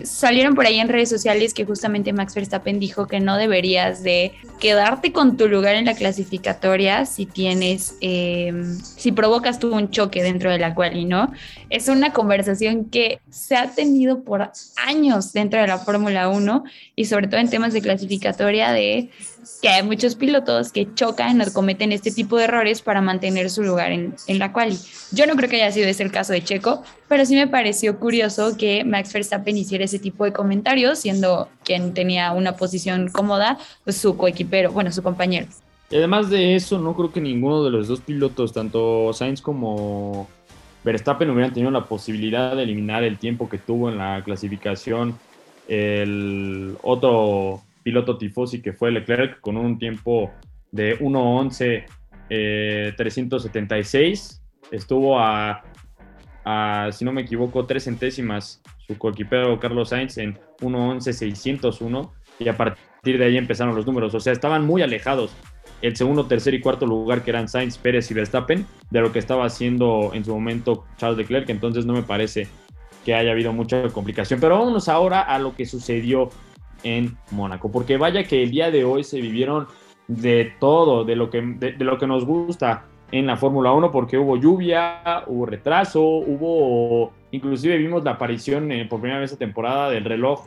salieron 0.03 0.55
por 0.55 0.67
ahí 0.67 0.79
en 0.79 0.89
redes 0.89 1.09
sociales 1.09 1.55
que 1.55 1.65
justamente 1.65 2.13
Max 2.13 2.35
Verstappen 2.35 2.79
dijo 2.79 3.07
que 3.07 3.21
no 3.21 3.37
deberías 3.37 4.03
de 4.03 4.33
quedarte 4.61 5.13
con 5.13 5.37
tu 5.37 5.49
lugar 5.49 5.75
en 5.75 5.87
la 5.87 5.95
clasificatoria 5.95 7.07
si 7.07 7.27
tienes, 7.27 7.97
eh, 8.01 8.53
si 8.83 9.13
provocas 9.13 9.59
tú 9.59 9.75
un 9.75 9.91
choque 9.91 10.23
dentro 10.23 10.51
de 10.51 10.59
la 10.59 10.75
cual 10.75 10.97
y 10.97 11.05
no. 11.05 11.33
Es 11.71 11.89
una 11.89 12.13
conversación 12.13 12.87
que 12.87 13.21
se 13.31 13.57
ha 13.57 13.71
tenido 13.71 14.23
por 14.23 14.51
años 14.77 15.33
dentro 15.33 15.61
de 15.61 15.67
la 15.67 15.79
Fórmula 15.79 16.29
1 16.29 16.65
y 16.95 17.05
sobre 17.07 17.29
todo 17.29 17.41
en 17.41 17.51
temas 17.51 17.73
de 17.73 17.83
clasificatoria 17.83 18.73
de 18.73 19.11
que 19.61 19.69
hay 19.69 19.83
muchos 19.83 20.15
pilotos 20.15 20.73
que 20.73 20.93
chocan 20.95 21.41
o 21.41 21.53
cometen 21.53 21.93
este 21.93 22.11
tipo 22.11 22.37
de 22.37 22.45
errores 22.45 22.83
para 22.83 23.01
mantener 23.01 23.51
su 23.51 23.63
lugar 23.63 23.93
en, 23.93 24.15
en 24.27 24.39
la 24.39 24.53
quali. 24.53 24.77
Yo 25.13 25.27
no 25.27 25.35
creo 25.37 25.49
que 25.49 25.57
haya 25.57 25.73
sido 25.73 25.89
ese 25.89 26.03
el 26.03 26.13
caso 26.13 26.33
de 26.33 26.43
Checo, 26.43 26.83
pero 27.09 27.27
sí 27.27 27.35
me 27.35 27.49
pareció 27.49 27.99
curioso 27.99 28.57
que 28.57 28.85
Max 28.85 29.13
Verstappen 29.13 29.57
hiciera 29.57 29.85
ese 29.85 29.99
tipo 29.99 30.25
de 30.25 30.33
comentarios, 30.33 31.01
siendo 31.01 31.49
quien 31.65 31.95
tenía 31.95 32.33
una 32.33 32.57
posición 32.57 33.09
cómoda, 33.09 33.59
pues 33.85 33.97
su 33.97 34.17
coequipero, 34.17 34.73
bueno, 34.73 34.93
su 34.93 35.03
compañero. 35.03 35.47
Y 35.91 35.97
además 35.97 36.29
de 36.31 36.55
eso, 36.55 36.79
no 36.79 36.95
creo 36.95 37.13
que 37.13 37.21
ninguno 37.21 37.65
de 37.65 37.71
los 37.71 37.89
dos 37.89 38.01
pilotos, 38.01 38.53
tanto 38.53 39.13
Sainz 39.13 39.41
como 39.41 40.29
Verstappen, 40.85 41.31
hubieran 41.31 41.53
tenido 41.53 41.71
la 41.71 41.87
posibilidad 41.87 42.55
de 42.55 42.63
eliminar 42.63 43.03
el 43.05 43.19
tiempo 43.19 43.49
que 43.49 43.59
tuvo 43.59 43.89
en 43.89 43.99
la 43.99 44.23
clasificación 44.25 45.19
el 45.67 46.77
otro 46.83 47.63
piloto 47.89 48.19
tifosi 48.19 48.61
que 48.61 48.75
fue 48.75 48.91
Leclerc 48.91 49.41
con 49.41 49.57
un 49.57 49.79
tiempo 49.79 50.31
de 50.71 50.99
1.11 50.99 51.87
376. 52.95 54.43
Eh, 54.43 54.77
Estuvo 54.77 55.19
a, 55.19 55.63
a, 56.45 56.91
si 56.93 57.07
no 57.07 57.13
me 57.13 57.23
equivoco, 57.23 57.65
tres 57.65 57.85
centésimas 57.85 58.61
su 58.87 58.99
coequipero 58.99 59.59
Carlos 59.59 59.89
Sainz 59.89 60.19
en 60.19 60.39
1.11 60.61 61.13
601 61.13 62.13
y 62.39 62.49
a 62.49 62.57
partir 62.59 63.17
de 63.17 63.25
ahí 63.25 63.39
empezaron 63.39 63.75
los 63.75 63.87
números. 63.87 64.15
O 64.15 64.21
sea, 64.21 64.35
estaban 64.35 64.67
muy 64.67 64.83
alejados 64.83 65.35
el 65.81 65.97
segundo, 65.97 66.27
tercer 66.27 66.53
y 66.53 66.61
cuarto 66.61 66.85
lugar 66.85 67.23
que 67.23 67.31
eran 67.31 67.49
Sainz, 67.49 67.79
Pérez 67.79 68.11
y 68.11 68.15
Verstappen 68.15 68.67
de 68.91 69.01
lo 69.01 69.13
que 69.13 69.19
estaba 69.19 69.47
haciendo 69.47 70.11
en 70.13 70.27
su 70.27 70.35
momento 70.35 70.85
Charles 70.99 71.17
Leclerc. 71.17 71.49
Entonces 71.49 71.87
no 71.87 71.95
me 71.95 72.03
parece 72.03 72.49
que 73.07 73.15
haya 73.15 73.31
habido 73.31 73.55
mucha 73.55 73.89
complicación. 73.89 74.41
Pero 74.41 74.59
vámonos 74.59 74.91
ahora 74.91 75.23
a 75.23 75.39
lo 75.39 75.57
que 75.57 75.65
sucedió 75.65 76.29
en 76.83 77.17
Mónaco, 77.31 77.71
porque 77.71 77.97
vaya 77.97 78.25
que 78.25 78.43
el 78.43 78.51
día 78.51 78.71
de 78.71 78.85
hoy 78.85 79.05
se 79.05 79.21
vivieron 79.21 79.67
de 80.07 80.53
todo, 80.59 81.05
de 81.05 81.17
lo 81.17 81.31
que, 81.31 81.43
de, 81.43 81.73
lo 81.85 81.99
que 81.99 82.07
nos 82.07 82.25
gusta 82.25 82.85
en 83.13 83.27
la 83.27 83.37
Fórmula 83.37 83.73
1, 83.73 83.91
porque 83.91 84.19
hubo 84.19 84.37
lluvia, 84.37 85.25
hubo 85.27 85.47
retraso, 85.47 86.03
hubo, 86.03 87.13
inclusive 87.31 87.77
vimos 87.77 88.05
la 88.05 88.13
aparición 88.13 88.71
eh, 88.73 88.87
por 88.87 89.01
primera 89.01 89.21
vez 89.21 89.33
esta 89.33 89.45
temporada 89.45 89.91
del 89.91 90.05
reloj 90.05 90.47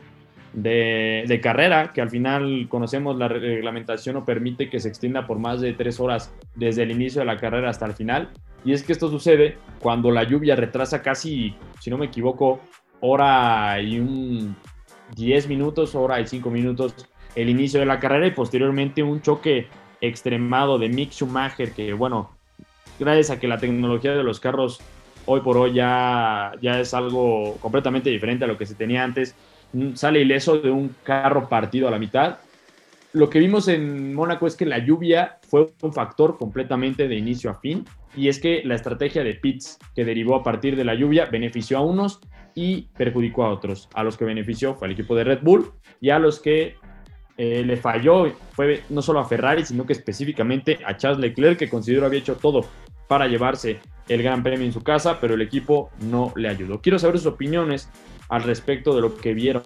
de, 0.52 1.24
de, 1.26 1.40
carrera, 1.40 1.92
que 1.92 2.00
al 2.00 2.10
final 2.10 2.66
conocemos 2.68 3.16
la 3.16 3.28
reglamentación 3.28 4.16
no 4.16 4.24
permite 4.24 4.68
que 4.68 4.80
se 4.80 4.88
extienda 4.88 5.26
por 5.26 5.38
más 5.38 5.60
de 5.60 5.72
tres 5.72 5.98
horas 5.98 6.34
desde 6.54 6.82
el 6.82 6.90
inicio 6.90 7.20
de 7.20 7.26
la 7.26 7.38
carrera 7.38 7.70
hasta 7.70 7.86
el 7.86 7.94
final. 7.94 8.30
Y 8.64 8.72
es 8.72 8.82
que 8.82 8.92
esto 8.92 9.08
sucede 9.08 9.56
cuando 9.80 10.10
la 10.10 10.24
lluvia 10.24 10.54
retrasa 10.54 11.02
casi, 11.02 11.56
si 11.80 11.90
no 11.90 11.98
me 11.98 12.06
equivoco, 12.06 12.60
hora 13.00 13.80
y 13.80 13.98
un 13.98 14.54
10 15.14 15.48
minutos, 15.48 15.94
hora 15.94 16.20
y 16.20 16.26
5 16.26 16.50
minutos 16.50 16.94
el 17.34 17.48
inicio 17.48 17.80
de 17.80 17.86
la 17.86 17.98
carrera 17.98 18.26
y 18.26 18.32
posteriormente 18.32 19.02
un 19.02 19.22
choque 19.22 19.66
extremado 20.00 20.78
de 20.78 20.88
Mick 20.88 21.12
Schumacher 21.12 21.72
que 21.72 21.92
bueno, 21.92 22.30
gracias 22.98 23.30
a 23.30 23.40
que 23.40 23.48
la 23.48 23.58
tecnología 23.58 24.12
de 24.12 24.22
los 24.22 24.40
carros 24.40 24.80
hoy 25.26 25.40
por 25.40 25.56
hoy 25.56 25.74
ya, 25.74 26.52
ya 26.60 26.80
es 26.80 26.94
algo 26.94 27.56
completamente 27.60 28.10
diferente 28.10 28.44
a 28.44 28.48
lo 28.48 28.58
que 28.58 28.66
se 28.66 28.74
tenía 28.74 29.04
antes, 29.04 29.34
mm, 29.72 29.94
sale 29.94 30.20
ileso 30.20 30.58
de 30.58 30.70
un 30.70 30.94
carro 31.04 31.48
partido 31.48 31.88
a 31.88 31.90
la 31.90 31.98
mitad. 31.98 32.38
Lo 33.12 33.28
que 33.30 33.38
vimos 33.38 33.68
en 33.68 34.14
Mónaco 34.14 34.46
es 34.46 34.56
que 34.56 34.66
la 34.66 34.78
lluvia 34.78 35.38
fue 35.48 35.72
un 35.82 35.92
factor 35.92 36.38
completamente 36.38 37.08
de 37.08 37.14
inicio 37.14 37.50
a 37.50 37.54
fin 37.54 37.84
y 38.16 38.28
es 38.28 38.40
que 38.40 38.62
la 38.64 38.74
estrategia 38.74 39.22
de 39.22 39.34
pits 39.34 39.78
que 39.94 40.04
derivó 40.04 40.34
a 40.34 40.42
partir 40.42 40.76
de 40.76 40.84
la 40.84 40.94
lluvia 40.94 41.26
benefició 41.26 41.78
a 41.78 41.82
unos 41.82 42.20
y 42.54 42.88
perjudicó 42.96 43.44
a 43.44 43.50
otros. 43.50 43.88
A 43.94 44.02
los 44.02 44.16
que 44.16 44.24
benefició 44.24 44.74
fue 44.74 44.88
el 44.88 44.94
equipo 44.94 45.14
de 45.14 45.24
Red 45.24 45.40
Bull 45.42 45.72
y 46.00 46.10
a 46.10 46.18
los 46.18 46.40
que 46.40 46.76
eh, 47.36 47.62
le 47.64 47.76
falló 47.76 48.32
fue 48.52 48.82
no 48.90 49.02
solo 49.02 49.20
a 49.20 49.24
Ferrari, 49.24 49.64
sino 49.64 49.86
que 49.86 49.92
específicamente 49.92 50.78
a 50.86 50.96
Charles 50.96 51.20
Leclerc, 51.20 51.58
que 51.58 51.68
considero 51.68 52.06
había 52.06 52.20
hecho 52.20 52.36
todo 52.36 52.66
para 53.08 53.26
llevarse 53.26 53.80
el 54.08 54.22
Gran 54.22 54.42
Premio 54.42 54.66
en 54.66 54.72
su 54.72 54.82
casa, 54.82 55.18
pero 55.20 55.34
el 55.34 55.42
equipo 55.42 55.90
no 56.00 56.32
le 56.36 56.48
ayudó. 56.48 56.80
Quiero 56.80 56.98
saber 56.98 57.18
sus 57.18 57.26
opiniones 57.26 57.90
al 58.28 58.42
respecto 58.42 58.94
de 58.94 59.00
lo 59.00 59.16
que 59.16 59.34
vieron 59.34 59.62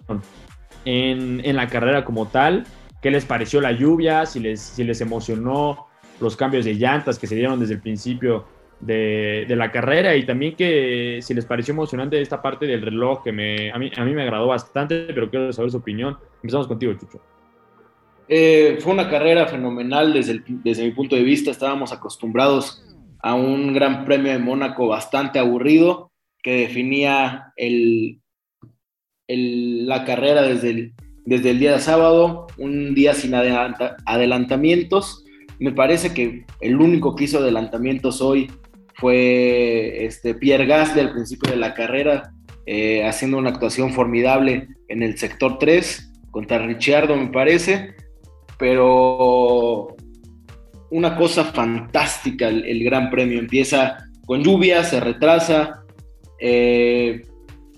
en, 0.85 1.41
en 1.43 1.55
la 1.55 1.67
carrera 1.67 2.03
como 2.03 2.27
tal. 2.27 2.65
¿Qué 3.01 3.11
les 3.11 3.25
pareció 3.25 3.61
la 3.61 3.71
lluvia? 3.71 4.25
Si 4.25 4.39
les, 4.39 4.61
si 4.61 4.83
les 4.83 5.01
emocionó 5.01 5.87
los 6.19 6.35
cambios 6.35 6.65
de 6.65 6.73
llantas 6.73 7.19
que 7.19 7.27
se 7.27 7.35
dieron 7.35 7.59
desde 7.59 7.75
el 7.75 7.81
principio 7.81 8.45
de, 8.79 9.45
de, 9.47 9.55
la 9.55 9.71
carrera 9.71 10.15
y 10.15 10.25
también 10.25 10.55
que 10.55 11.19
si 11.21 11.33
les 11.33 11.45
pareció 11.45 11.73
emocionante 11.73 12.21
esta 12.21 12.41
parte 12.41 12.65
del 12.65 12.81
reloj 12.81 13.23
que 13.23 13.31
me, 13.31 13.71
a, 13.71 13.77
mí, 13.79 13.91
a 13.95 14.05
mí 14.05 14.13
me 14.13 14.21
agradó 14.23 14.47
bastante, 14.47 15.07
pero 15.13 15.29
quiero 15.29 15.51
saber 15.51 15.71
su 15.71 15.77
opinión. 15.77 16.17
Empezamos 16.35 16.67
contigo, 16.67 16.93
Chucho. 16.93 17.19
Eh, 18.29 18.77
fue 18.81 18.93
una 18.93 19.09
carrera 19.09 19.47
fenomenal 19.47 20.13
desde, 20.13 20.33
el, 20.33 20.43
desde 20.47 20.83
mi 20.83 20.91
punto 20.91 21.15
de 21.15 21.23
vista. 21.23 21.51
Estábamos 21.51 21.91
acostumbrados 21.91 22.83
a 23.21 23.33
un 23.33 23.73
gran 23.73 24.05
premio 24.05 24.31
de 24.31 24.39
Mónaco 24.39 24.87
bastante 24.87 25.39
aburrido 25.39 26.11
que 26.43 26.61
definía 26.61 27.53
el, 27.55 28.21
el, 29.27 29.87
la 29.87 30.05
carrera 30.05 30.43
desde 30.43 30.69
el, 30.69 30.93
desde 31.25 31.51
el 31.51 31.59
día 31.59 31.73
de 31.73 31.79
sábado, 31.79 32.47
un 32.57 32.93
día 32.93 33.13
sin 33.13 33.33
adelanta, 33.33 33.97
adelantamientos. 34.05 35.23
Me 35.59 35.71
parece 35.71 36.13
que 36.13 36.45
el 36.61 36.79
único 36.79 37.15
que 37.15 37.23
hizo 37.25 37.39
adelantamientos 37.39 38.21
hoy 38.21 38.51
fue 38.97 40.05
este 40.05 40.33
Pierre 40.33 40.65
Gasly 40.65 41.01
al 41.01 41.13
principio 41.13 41.51
de 41.51 41.57
la 41.57 41.73
carrera, 41.73 42.31
eh, 42.65 43.05
haciendo 43.05 43.37
una 43.37 43.51
actuación 43.51 43.93
formidable 43.93 44.67
en 44.87 45.03
el 45.03 45.17
sector 45.17 45.59
3 45.59 46.13
contra 46.31 46.65
Ricciardo, 46.65 47.15
me 47.15 47.27
parece, 47.27 47.93
pero 48.57 49.95
una 50.89 51.15
cosa 51.15 51.45
fantástica 51.45 52.47
el, 52.47 52.83
Gran 52.83 53.09
Premio. 53.09 53.39
Empieza 53.39 53.97
con 54.25 54.43
lluvia, 54.43 54.83
se 54.83 54.99
retrasa, 54.99 55.83
eh, 56.39 57.21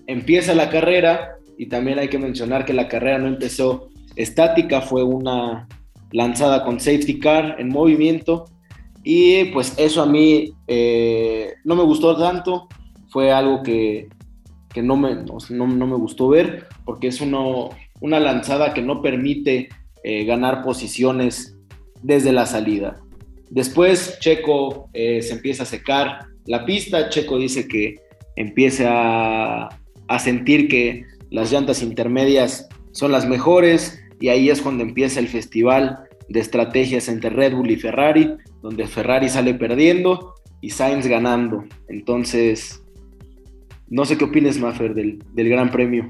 empieza 0.07 0.53
la 0.53 0.69
carrera. 0.69 1.35
Y 1.57 1.67
también 1.67 1.99
hay 1.99 2.07
que 2.07 2.19
mencionar 2.19 2.63
que 2.63 2.73
la 2.73 2.87
carrera 2.87 3.17
no 3.17 3.27
empezó 3.27 3.89
estática, 4.15 4.81
fue 4.81 5.03
una 5.03 5.67
lanzada 6.11 6.63
con 6.63 6.79
safety 6.79 7.19
car 7.19 7.57
en 7.59 7.69
movimiento 7.69 8.45
y 9.03 9.45
pues 9.45 9.73
eso 9.77 10.01
a 10.01 10.05
mí 10.05 10.53
eh, 10.67 11.53
no 11.63 11.75
me 11.75 11.83
gustó 11.83 12.17
tanto, 12.17 12.67
fue 13.09 13.31
algo 13.31 13.63
que, 13.63 14.09
que 14.73 14.81
no, 14.81 14.97
me, 14.97 15.15
no, 15.15 15.37
no, 15.49 15.87
me 15.87 15.95
gustó 15.95 16.29
ver, 16.29 16.67
porque 16.85 17.07
es 17.07 17.21
una 17.21 18.19
lanzada 18.19 18.73
que 18.73 18.81
no 18.81 19.01
permite 19.01 19.69
eh, 20.03 20.25
ganar 20.25 20.63
posiciones 20.63 21.55
desde 22.01 22.31
la 22.31 22.45
salida. 22.45 22.99
Después 23.49 24.17
Checo 24.19 24.89
eh, 24.93 25.21
se 25.21 25.33
empieza 25.33 25.63
a 25.63 25.65
secar 25.65 26.25
la 26.45 26.65
pista, 26.65 27.09
Checo 27.09 27.37
dice 27.37 27.67
que 27.67 27.95
empieza 28.35 28.89
a, 28.91 29.69
a 30.07 30.19
sentir 30.19 30.67
que 30.67 31.05
las 31.31 31.51
llantas 31.51 31.81
intermedias 31.81 32.67
son 32.91 33.11
las 33.11 33.27
mejores 33.27 33.99
y 34.19 34.29
ahí 34.29 34.49
es 34.49 34.61
cuando 34.61 34.83
empieza 34.83 35.19
el 35.19 35.27
festival 35.27 35.99
de 36.27 36.39
estrategias 36.39 37.07
entre 37.07 37.29
Red 37.29 37.55
Bull 37.55 37.71
y 37.71 37.75
Ferrari, 37.75 38.35
donde 38.61 38.87
Ferrari 38.87 39.29
sale 39.29 39.53
perdiendo 39.53 40.35
y 40.61 40.69
Sainz 40.71 41.07
ganando. 41.07 41.63
Entonces, 41.87 42.83
no 43.87 44.05
sé 44.05 44.17
qué 44.17 44.25
opines, 44.25 44.59
Maffer, 44.59 44.93
del, 44.93 45.23
del 45.33 45.49
Gran 45.49 45.71
Premio. 45.71 46.09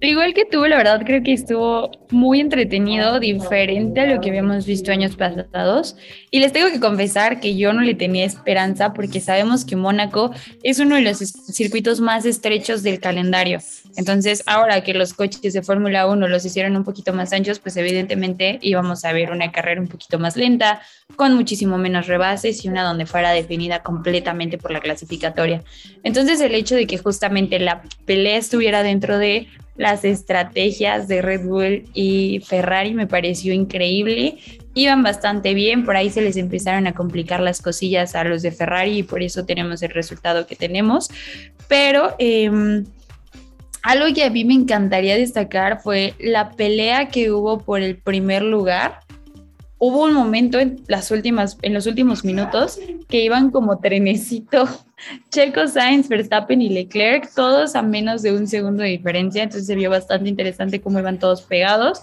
Igual 0.00 0.32
que 0.32 0.44
tú, 0.44 0.64
la 0.66 0.76
verdad 0.76 1.02
creo 1.04 1.24
que 1.24 1.32
estuvo 1.32 1.90
muy 2.10 2.38
entretenido, 2.38 3.18
diferente 3.18 4.00
a 4.00 4.06
lo 4.06 4.20
que 4.20 4.28
habíamos 4.28 4.64
visto 4.64 4.92
años 4.92 5.16
pasados. 5.16 5.96
Y 6.30 6.38
les 6.38 6.52
tengo 6.52 6.70
que 6.70 6.78
confesar 6.78 7.40
que 7.40 7.56
yo 7.56 7.72
no 7.72 7.82
le 7.82 7.94
tenía 7.94 8.24
esperanza 8.24 8.92
porque 8.94 9.18
sabemos 9.18 9.64
que 9.64 9.74
Mónaco 9.74 10.30
es 10.62 10.78
uno 10.78 10.94
de 10.94 11.02
los 11.02 11.18
circuitos 11.18 12.00
más 12.00 12.24
estrechos 12.26 12.84
del 12.84 13.00
calendario. 13.00 13.58
Entonces, 13.96 14.44
ahora 14.46 14.84
que 14.84 14.94
los 14.94 15.14
coches 15.14 15.52
de 15.52 15.62
Fórmula 15.62 16.06
1 16.06 16.28
los 16.28 16.44
hicieron 16.44 16.76
un 16.76 16.84
poquito 16.84 17.12
más 17.12 17.32
anchos, 17.32 17.58
pues 17.58 17.76
evidentemente 17.76 18.60
íbamos 18.62 19.04
a 19.04 19.12
ver 19.12 19.32
una 19.32 19.50
carrera 19.50 19.80
un 19.80 19.88
poquito 19.88 20.20
más 20.20 20.36
lenta, 20.36 20.80
con 21.16 21.34
muchísimo 21.34 21.76
menos 21.76 22.06
rebases 22.06 22.64
y 22.64 22.68
una 22.68 22.84
donde 22.84 23.06
fuera 23.06 23.32
definida 23.32 23.82
completamente 23.82 24.58
por 24.58 24.70
la 24.70 24.80
clasificatoria. 24.80 25.64
Entonces, 26.04 26.40
el 26.40 26.54
hecho 26.54 26.76
de 26.76 26.86
que 26.86 26.98
justamente 26.98 27.58
la 27.58 27.82
pelea 28.06 28.36
estuviera 28.36 28.84
dentro 28.84 29.18
de 29.18 29.48
las 29.78 30.04
estrategias 30.04 31.08
de 31.08 31.22
Red 31.22 31.46
Bull 31.46 31.84
y 31.94 32.40
Ferrari 32.44 32.92
me 32.92 33.06
pareció 33.06 33.54
increíble. 33.54 34.36
Iban 34.74 35.02
bastante 35.02 35.54
bien, 35.54 35.84
por 35.84 35.96
ahí 35.96 36.10
se 36.10 36.20
les 36.20 36.36
empezaron 36.36 36.86
a 36.86 36.92
complicar 36.92 37.40
las 37.40 37.62
cosillas 37.62 38.14
a 38.14 38.24
los 38.24 38.42
de 38.42 38.50
Ferrari 38.50 38.98
y 38.98 39.02
por 39.04 39.22
eso 39.22 39.46
tenemos 39.46 39.82
el 39.82 39.90
resultado 39.90 40.46
que 40.46 40.56
tenemos. 40.56 41.08
Pero 41.68 42.14
eh, 42.18 42.50
algo 43.82 44.12
que 44.12 44.24
a 44.24 44.30
mí 44.30 44.44
me 44.44 44.54
encantaría 44.54 45.16
destacar 45.16 45.80
fue 45.80 46.14
la 46.18 46.50
pelea 46.50 47.08
que 47.08 47.30
hubo 47.30 47.60
por 47.60 47.80
el 47.80 47.96
primer 47.96 48.42
lugar 48.42 49.00
hubo 49.78 50.04
un 50.04 50.14
momento 50.14 50.58
en, 50.58 50.82
las 50.88 51.10
últimas, 51.10 51.58
en 51.62 51.74
los 51.74 51.86
últimos 51.86 52.24
minutos 52.24 52.78
que 53.08 53.22
iban 53.22 53.50
como 53.50 53.78
trenecito 53.78 54.68
Checo, 55.30 55.68
Sainz, 55.68 56.08
Verstappen 56.08 56.60
y 56.60 56.68
Leclerc, 56.68 57.32
todos 57.34 57.76
a 57.76 57.82
menos 57.82 58.22
de 58.22 58.32
un 58.32 58.46
segundo 58.46 58.82
de 58.82 58.90
diferencia, 58.90 59.42
entonces 59.42 59.66
se 59.66 59.74
vio 59.74 59.90
bastante 59.90 60.28
interesante 60.28 60.80
cómo 60.80 60.98
iban 60.98 61.18
todos 61.18 61.42
pegados. 61.42 62.02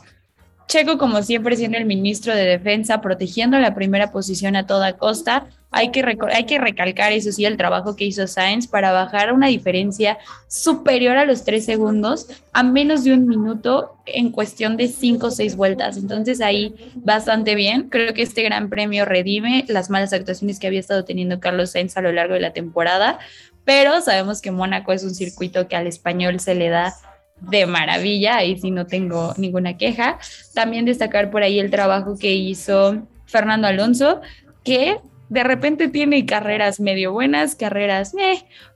Checo, 0.67 0.97
como 0.97 1.21
siempre, 1.21 1.55
siendo 1.57 1.77
el 1.77 1.85
ministro 1.85 2.33
de 2.33 2.43
Defensa, 2.43 3.01
protegiendo 3.01 3.59
la 3.59 3.75
primera 3.75 4.11
posición 4.11 4.55
a 4.55 4.65
toda 4.65 4.97
costa. 4.97 5.45
Hay 5.77 5.91
que, 5.91 6.17
hay 6.31 6.45
que 6.45 6.57
recalcar, 6.57 7.11
eso 7.11 7.33
sí, 7.33 7.43
el 7.43 7.57
trabajo 7.57 7.97
que 7.97 8.05
hizo 8.05 8.27
Sainz 8.27 8.65
para 8.65 8.93
bajar 8.93 9.33
una 9.33 9.47
diferencia 9.47 10.17
superior 10.47 11.17
a 11.17 11.25
los 11.25 11.43
tres 11.43 11.65
segundos 11.65 12.27
a 12.53 12.63
menos 12.63 13.03
de 13.03 13.13
un 13.13 13.27
minuto 13.27 13.97
en 14.05 14.31
cuestión 14.31 14.77
de 14.77 14.87
cinco 14.87 15.27
o 15.27 15.31
seis 15.31 15.57
vueltas. 15.57 15.97
Entonces 15.97 16.39
ahí 16.39 16.73
bastante 16.95 17.55
bien. 17.55 17.89
Creo 17.89 18.13
que 18.13 18.21
este 18.21 18.41
gran 18.41 18.69
premio 18.69 19.03
redime 19.03 19.65
las 19.67 19.89
malas 19.89 20.13
actuaciones 20.13 20.59
que 20.59 20.67
había 20.67 20.79
estado 20.79 21.03
teniendo 21.03 21.41
Carlos 21.41 21.71
Sainz 21.71 21.97
a 21.97 22.01
lo 22.01 22.13
largo 22.13 22.35
de 22.35 22.39
la 22.39 22.53
temporada, 22.53 23.19
pero 23.65 23.99
sabemos 23.99 24.41
que 24.41 24.51
Mónaco 24.51 24.93
es 24.93 25.03
un 25.03 25.13
circuito 25.13 25.67
que 25.67 25.75
al 25.75 25.87
español 25.87 26.39
se 26.39 26.55
le 26.55 26.69
da 26.69 26.95
de 27.41 27.65
maravilla, 27.65 28.37
ahí 28.37 28.57
sí 28.57 28.71
no 28.71 28.87
tengo 28.87 29.33
ninguna 29.35 29.75
queja. 29.75 30.19
También 30.53 30.85
destacar 30.85 31.31
por 31.31 31.43
ahí 31.43 31.59
el 31.59 31.69
trabajo 31.69 32.17
que 32.17 32.33
hizo 32.33 33.05
Fernando 33.25 33.67
Alonso, 33.67 34.21
que 34.63 35.01
de 35.29 35.43
repente 35.43 35.87
tiene 35.87 36.25
carreras 36.25 36.79
medio 36.79 37.11
buenas, 37.11 37.55
carreras 37.55 38.13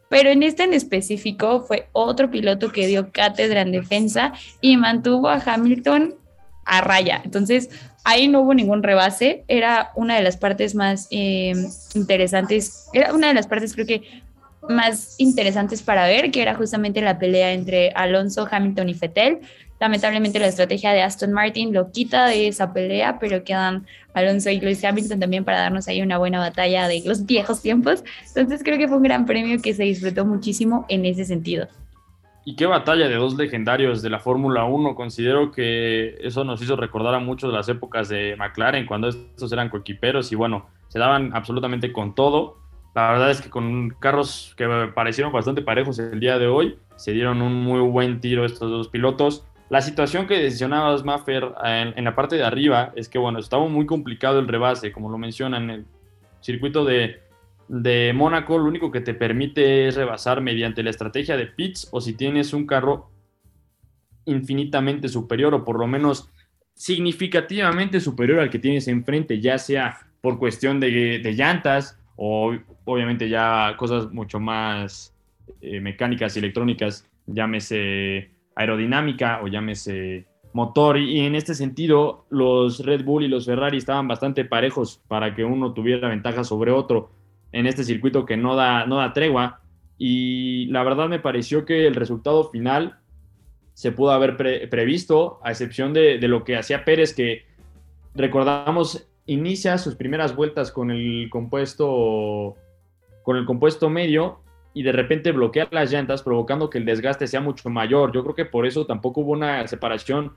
pero 0.10 0.30
en 0.30 0.44
este 0.44 0.64
en 0.64 0.74
específico 0.74 1.62
fue 1.62 1.88
otro 1.94 2.32
piloto 2.32 2.72
que 2.72 2.88
dio 2.88 3.12
cátedra 3.12 3.62
en 3.62 3.72
defensa 3.72 4.34
y 4.60 4.76
mantuvo 4.76 5.30
a 5.30 5.42
Hamilton 5.46 6.16
a 6.66 6.82
raya. 6.82 7.22
Entonces, 7.24 7.70
ahí 8.04 8.28
no 8.28 8.42
hubo 8.42 8.54
ningún 8.54 8.84
rebase, 8.84 9.44
era 9.48 9.92
una 9.96 10.16
de 10.16 10.24
las 10.24 10.38
partes 10.38 10.76
más 10.76 11.08
eh, 11.12 11.54
interesantes, 11.94 12.88
era 12.94 13.14
una 13.14 13.28
de 13.28 13.34
las 13.34 13.48
partes 13.48 13.74
creo 13.74 13.86
que 13.86 14.24
más 14.68 15.16
interesantes 15.18 15.82
para 15.82 16.06
ver, 16.06 16.32
que 16.32 16.42
era 16.42 16.56
justamente 16.56 17.02
la 17.02 17.18
pelea 17.18 17.54
entre 17.54 17.92
Alonso, 17.92 18.48
Hamilton 18.50 18.90
y 18.90 18.94
Fettel. 18.94 19.40
Lamentablemente 19.80 20.40
la 20.40 20.48
estrategia 20.48 20.92
de 20.92 21.02
Aston 21.02 21.32
Martin 21.32 21.74
lo 21.74 21.92
quita 21.92 22.26
de 22.26 22.50
esa 22.50 22.74
pelea, 22.74 23.18
pero 23.18 23.44
quedan 23.46 23.88
Alonso 24.14 24.50
y 24.50 24.60
Lewis 24.60 24.84
Hamilton 24.84 25.20
también 25.20 25.46
para 25.46 25.60
darnos 25.60 25.88
ahí 25.88 26.02
una 26.02 26.18
buena 26.18 26.40
batalla 26.40 26.88
de 26.88 27.02
los 27.06 27.26
viejos 27.26 27.62
tiempos. 27.62 28.04
Entonces 28.28 28.62
creo 28.64 28.78
que 28.78 28.88
fue 28.88 28.98
un 28.98 29.04
gran 29.04 29.26
premio 29.26 29.62
que 29.62 29.74
se 29.74 29.84
disfrutó 29.84 30.26
muchísimo 30.26 30.86
en 30.90 31.06
ese 31.06 31.24
sentido. 31.24 31.68
Y 32.44 32.56
qué 32.56 32.66
batalla 32.66 33.08
de 33.08 33.16
dos 33.16 33.36
legendarios 33.36 34.02
de 34.02 34.10
la 34.10 34.20
Fórmula 34.20 34.66
1. 34.66 34.96
Considero 34.96 35.52
que 35.52 36.16
eso 36.22 36.44
nos 36.44 36.62
hizo 36.62 36.76
recordar 36.76 37.14
a 37.14 37.20
muchos 37.20 37.52
de 37.52 37.56
las 37.56 37.70
épocas 37.70 38.10
de 38.10 38.36
McLaren, 38.38 38.86
cuando 38.86 39.10
estos 39.10 39.52
eran 39.54 39.70
coequiperos 39.70 40.32
y 40.32 40.36
bueno, 40.36 40.68
se 40.88 41.00
daban 41.00 41.32
absolutamente 41.34 41.94
con 41.94 42.16
todo. 42.16 42.58
La 42.96 43.12
verdad 43.12 43.32
es 43.32 43.42
que 43.42 43.50
con 43.50 43.92
carros 44.00 44.56
que 44.58 44.68
parecieron 44.94 45.32
bastante 45.32 45.62
parejos 45.62 46.00
el 46.00 46.20
día 46.20 46.40
de 46.40 46.48
hoy, 46.48 46.80
se 46.96 47.12
dieron 47.12 47.42
un 47.42 47.54
muy 47.54 47.82
buen 47.82 48.20
tiro 48.20 48.46
estos 48.46 48.70
dos 48.70 48.88
pilotos. 48.88 49.46
La 49.70 49.82
situación 49.82 50.26
que 50.26 50.40
decisionabas, 50.40 51.04
Maffer, 51.04 51.52
en, 51.64 51.94
en 51.96 52.04
la 52.04 52.16
parte 52.16 52.36
de 52.36 52.44
arriba 52.44 52.92
es 52.96 53.08
que, 53.08 53.20
bueno, 53.20 53.40
estaba 53.40 53.68
muy 53.68 53.86
complicado 53.86 54.40
el 54.40 54.48
rebase, 54.48 54.92
como 54.92 55.10
lo 55.10 55.18
mencionan, 55.18 55.70
el 55.70 55.86
circuito 56.42 56.86
de, 56.86 57.20
de 57.68 58.12
Mónaco 58.14 58.58
lo 58.58 58.66
único 58.66 58.92
que 58.92 59.02
te 59.02 59.14
permite 59.14 59.88
es 59.88 59.96
rebasar 59.96 60.42
mediante 60.42 60.82
la 60.82 60.90
estrategia 60.90 61.38
de 61.38 61.46
pits 61.46 61.88
o 61.92 62.02
si 62.02 62.14
tienes 62.14 62.54
un 62.54 62.66
carro 62.66 63.12
infinitamente 64.26 65.08
superior 65.08 65.54
o 65.54 65.64
por 65.64 65.80
lo 65.80 65.86
menos 65.86 66.30
significativamente 66.74 68.00
superior 68.00 68.40
al 68.40 68.50
que 68.50 68.58
tienes 68.58 68.88
enfrente, 68.88 69.40
ya 69.40 69.58
sea 69.58 70.00
por 70.22 70.40
cuestión 70.40 70.80
de, 70.80 71.20
de 71.20 71.34
llantas, 71.34 72.00
o 72.16 72.56
obviamente 72.86 73.30
ya 73.30 73.76
cosas 73.78 74.12
mucho 74.12 74.40
más 74.40 75.14
eh, 75.62 75.80
mecánicas 75.80 76.36
y 76.36 76.40
electrónicas, 76.40 77.08
llámese 77.28 78.32
aerodinámica 78.60 79.40
o 79.42 79.48
llámese 79.48 80.28
motor. 80.54 80.98
Y, 80.98 81.22
en 81.22 81.36
este 81.36 81.56
sentido, 81.56 82.26
los 82.30 82.86
Red 82.86 83.06
Bull 83.06 83.24
y 83.24 83.28
los 83.30 83.46
Ferrari 83.46 83.78
estaban 83.78 84.08
bastante 84.08 84.46
parejos 84.46 85.02
para 85.08 85.34
que 85.34 85.46
uno 85.46 85.74
tuviera 85.74 86.10
ventaja 86.10 86.44
sobre 86.44 86.72
otro 86.72 87.12
en 87.52 87.66
este 87.66 87.84
circuito 87.84 88.26
que 88.26 88.38
no 88.38 88.56
da, 88.56 88.86
no 88.86 88.98
da 88.98 89.14
tregua. 89.14 89.62
Y 89.98 90.66
la 90.68 90.84
verdad 90.84 91.08
me 91.08 91.20
pareció 91.20 91.66
que 91.66 91.88
el 91.88 91.96
resultado 91.96 92.50
final 92.50 93.00
se 93.74 93.94
pudo 93.94 94.12
haber 94.12 94.36
previsto, 94.70 95.40
a 95.42 95.52
excepción 95.52 95.94
de, 95.94 96.18
de 96.20 96.28
lo 96.28 96.44
que 96.44 96.58
hacía 96.58 96.84
Pérez, 96.84 97.14
que 97.14 97.46
recordamos 98.14 99.08
inicia 99.26 99.78
sus 99.78 99.96
primeras 99.96 100.36
vueltas 100.36 100.72
con 100.72 100.92
el 100.92 101.30
compuesto 101.30 102.56
con 103.24 103.38
el 103.38 103.46
compuesto 103.46 103.90
medio 103.90 104.40
y 104.80 104.84
de 104.84 104.94
repente 104.94 105.34
bloquea 105.34 105.68
las 105.72 105.92
llantas 105.92 106.24
provocando 106.24 106.70
que 106.70 106.78
el 106.78 106.86
desgaste 106.86 107.28
sea 107.28 107.42
mucho 107.42 107.70
mayor. 107.70 108.14
Yo 108.14 108.24
creo 108.24 108.34
que 108.34 108.46
por 108.46 108.66
eso 108.66 108.86
tampoco 108.86 109.20
hubo 109.20 109.34
una 109.34 109.68
separación 109.68 110.32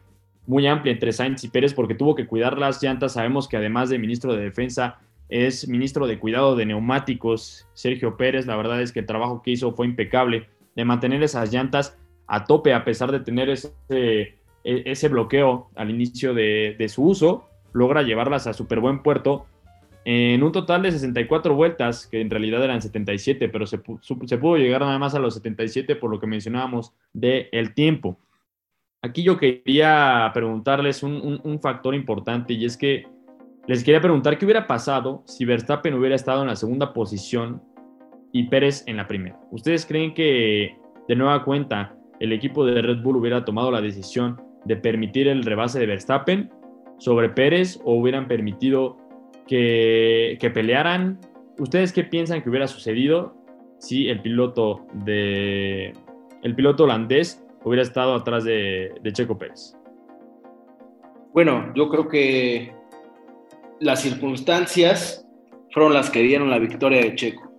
muy 0.49 0.67
amplia 0.67 0.93
entre 0.93 1.13
Sainz 1.13 1.45
y 1.45 1.49
Pérez 1.49 1.75
porque 1.75 1.95
tuvo 1.95 2.17
que 2.17 2.27
cuidar 2.27 2.59
las 2.59 2.83
llantas. 2.83 3.13
Sabemos 3.13 3.47
que 3.47 3.57
además 3.57 3.89
de 3.89 4.01
ministro 4.01 4.35
de 4.35 4.43
Defensa 4.43 4.99
es 5.29 5.69
ministro 5.69 6.09
de 6.09 6.19
Cuidado 6.19 6.57
de 6.57 6.67
Neumáticos, 6.67 7.69
Sergio 7.75 8.17
Pérez. 8.17 8.47
La 8.47 8.57
verdad 8.57 8.83
es 8.83 8.91
que 8.91 8.99
el 8.99 9.07
trabajo 9.07 9.43
que 9.43 9.53
hizo 9.53 9.71
fue 9.75 9.87
impecable 9.87 10.49
de 10.75 10.85
mantener 10.85 11.23
esas 11.23 11.53
llantas 11.53 11.97
a 12.27 12.45
tope 12.45 12.75
a 12.75 12.83
pesar 12.83 13.13
de 13.13 13.21
tener 13.21 13.49
ese, 13.49 13.73
e, 13.91 14.35
ese 14.65 15.07
bloqueo 15.07 15.71
al 15.77 15.89
inicio 15.89 16.35
de, 16.35 16.75
de 16.77 16.89
su 16.89 17.05
uso 17.05 17.49
logra 17.73 18.03
llevarlas 18.03 18.49
a 18.49 18.55
súper 18.55 18.81
buen 18.81 19.05
puerto 19.05 19.47
en 20.05 20.43
un 20.43 20.53
total 20.53 20.83
de 20.83 20.93
64 20.93 21.55
vueltas, 21.55 22.07
que 22.07 22.21
en 22.21 22.31
realidad 22.31 22.63
eran 22.65 22.83
77, 22.83 23.49
pero 23.49 23.67
se, 23.67 23.79
pudo 23.79 24.57
llegar 24.57 24.81
nada 24.81 24.99
más 24.99 25.15
a 25.15 25.19
los 25.19 25.35
77 25.35 25.97
por 25.97 26.11
lo 26.11 26.19
que 26.19 26.27
mencionábamos 26.27 26.93
del 27.13 27.49
el 27.53 27.75
tiempo. 27.75 28.19
Aquí 29.03 29.23
yo 29.23 29.37
quería 29.37 30.31
preguntarles 30.33 31.03
un, 31.03 31.41
un, 31.43 31.61
factor 31.61 31.95
importante 31.95 32.53
y 32.55 32.65
es 32.65 32.77
que 32.77 33.07
les 33.67 33.83
quería 33.83 34.01
preguntar 34.01 34.39
qué 34.39 34.45
hubiera 34.45 34.67
pasado 34.67 35.23
si 35.27 35.45
Verstappen 35.45 35.95
hubiera 35.95 36.15
estado 36.15 36.43
en 36.43 36.49
la 36.49 36.57
segunda 36.57 36.93
posición 36.93 37.63
y 38.33 38.45
Pérez 38.45 38.85
en 38.87 38.97
la 38.97 39.09
primera. 39.09 39.39
¿Ustedes 39.51 39.87
creen 39.87 40.15
que 40.15 40.77
de 41.09 41.17
nueva 41.17 41.45
cuenta 41.45 41.97
el 42.21 42.33
equipo 42.33 42.65
de 42.65 42.81
Red 42.81 43.03
Bull 43.03 43.17
hubiera 43.17 43.45
tomado 43.45 43.71
la 43.71 43.81
decisión 43.81 44.41
de 44.65 44.77
permitir 44.77 45.27
el 45.27 45.43
rebase 45.43 45.81
de 45.81 45.87
Verstappen 45.87 46.51
sobre 46.99 47.29
Pérez 47.29 47.81
o 47.85 47.95
hubieran 47.95 48.29
permitido 48.29 48.97
que, 49.47 50.51
pelearan. 50.53 51.19
¿Ustedes 51.59 51.93
qué 51.93 52.05
piensan 52.05 52.43
que 52.43 52.51
hubiera 52.51 52.69
sucedido 52.69 53.35
si 53.79 54.09
el 54.09 54.21
piloto 54.21 54.87
de 55.05 55.93
el 56.43 56.55
piloto 56.55 56.85
holandés 56.85 57.45
hubiera 57.65 57.83
estado 57.83 58.15
atrás 58.15 58.45
de, 58.45 58.93
Checo 59.13 59.39
Pérez? 59.39 59.77
Bueno, 61.33 61.73
yo 61.75 61.89
creo 61.89 62.09
que 62.09 62.75
las 63.81 64.01
circunstancias 64.01 65.27
fueron 65.71 65.95
las 65.95 66.11
que 66.11 66.21
dieron 66.21 66.51
la 66.51 66.59
victoria 66.59 67.01
de 67.01 67.15
Checo, 67.15 67.51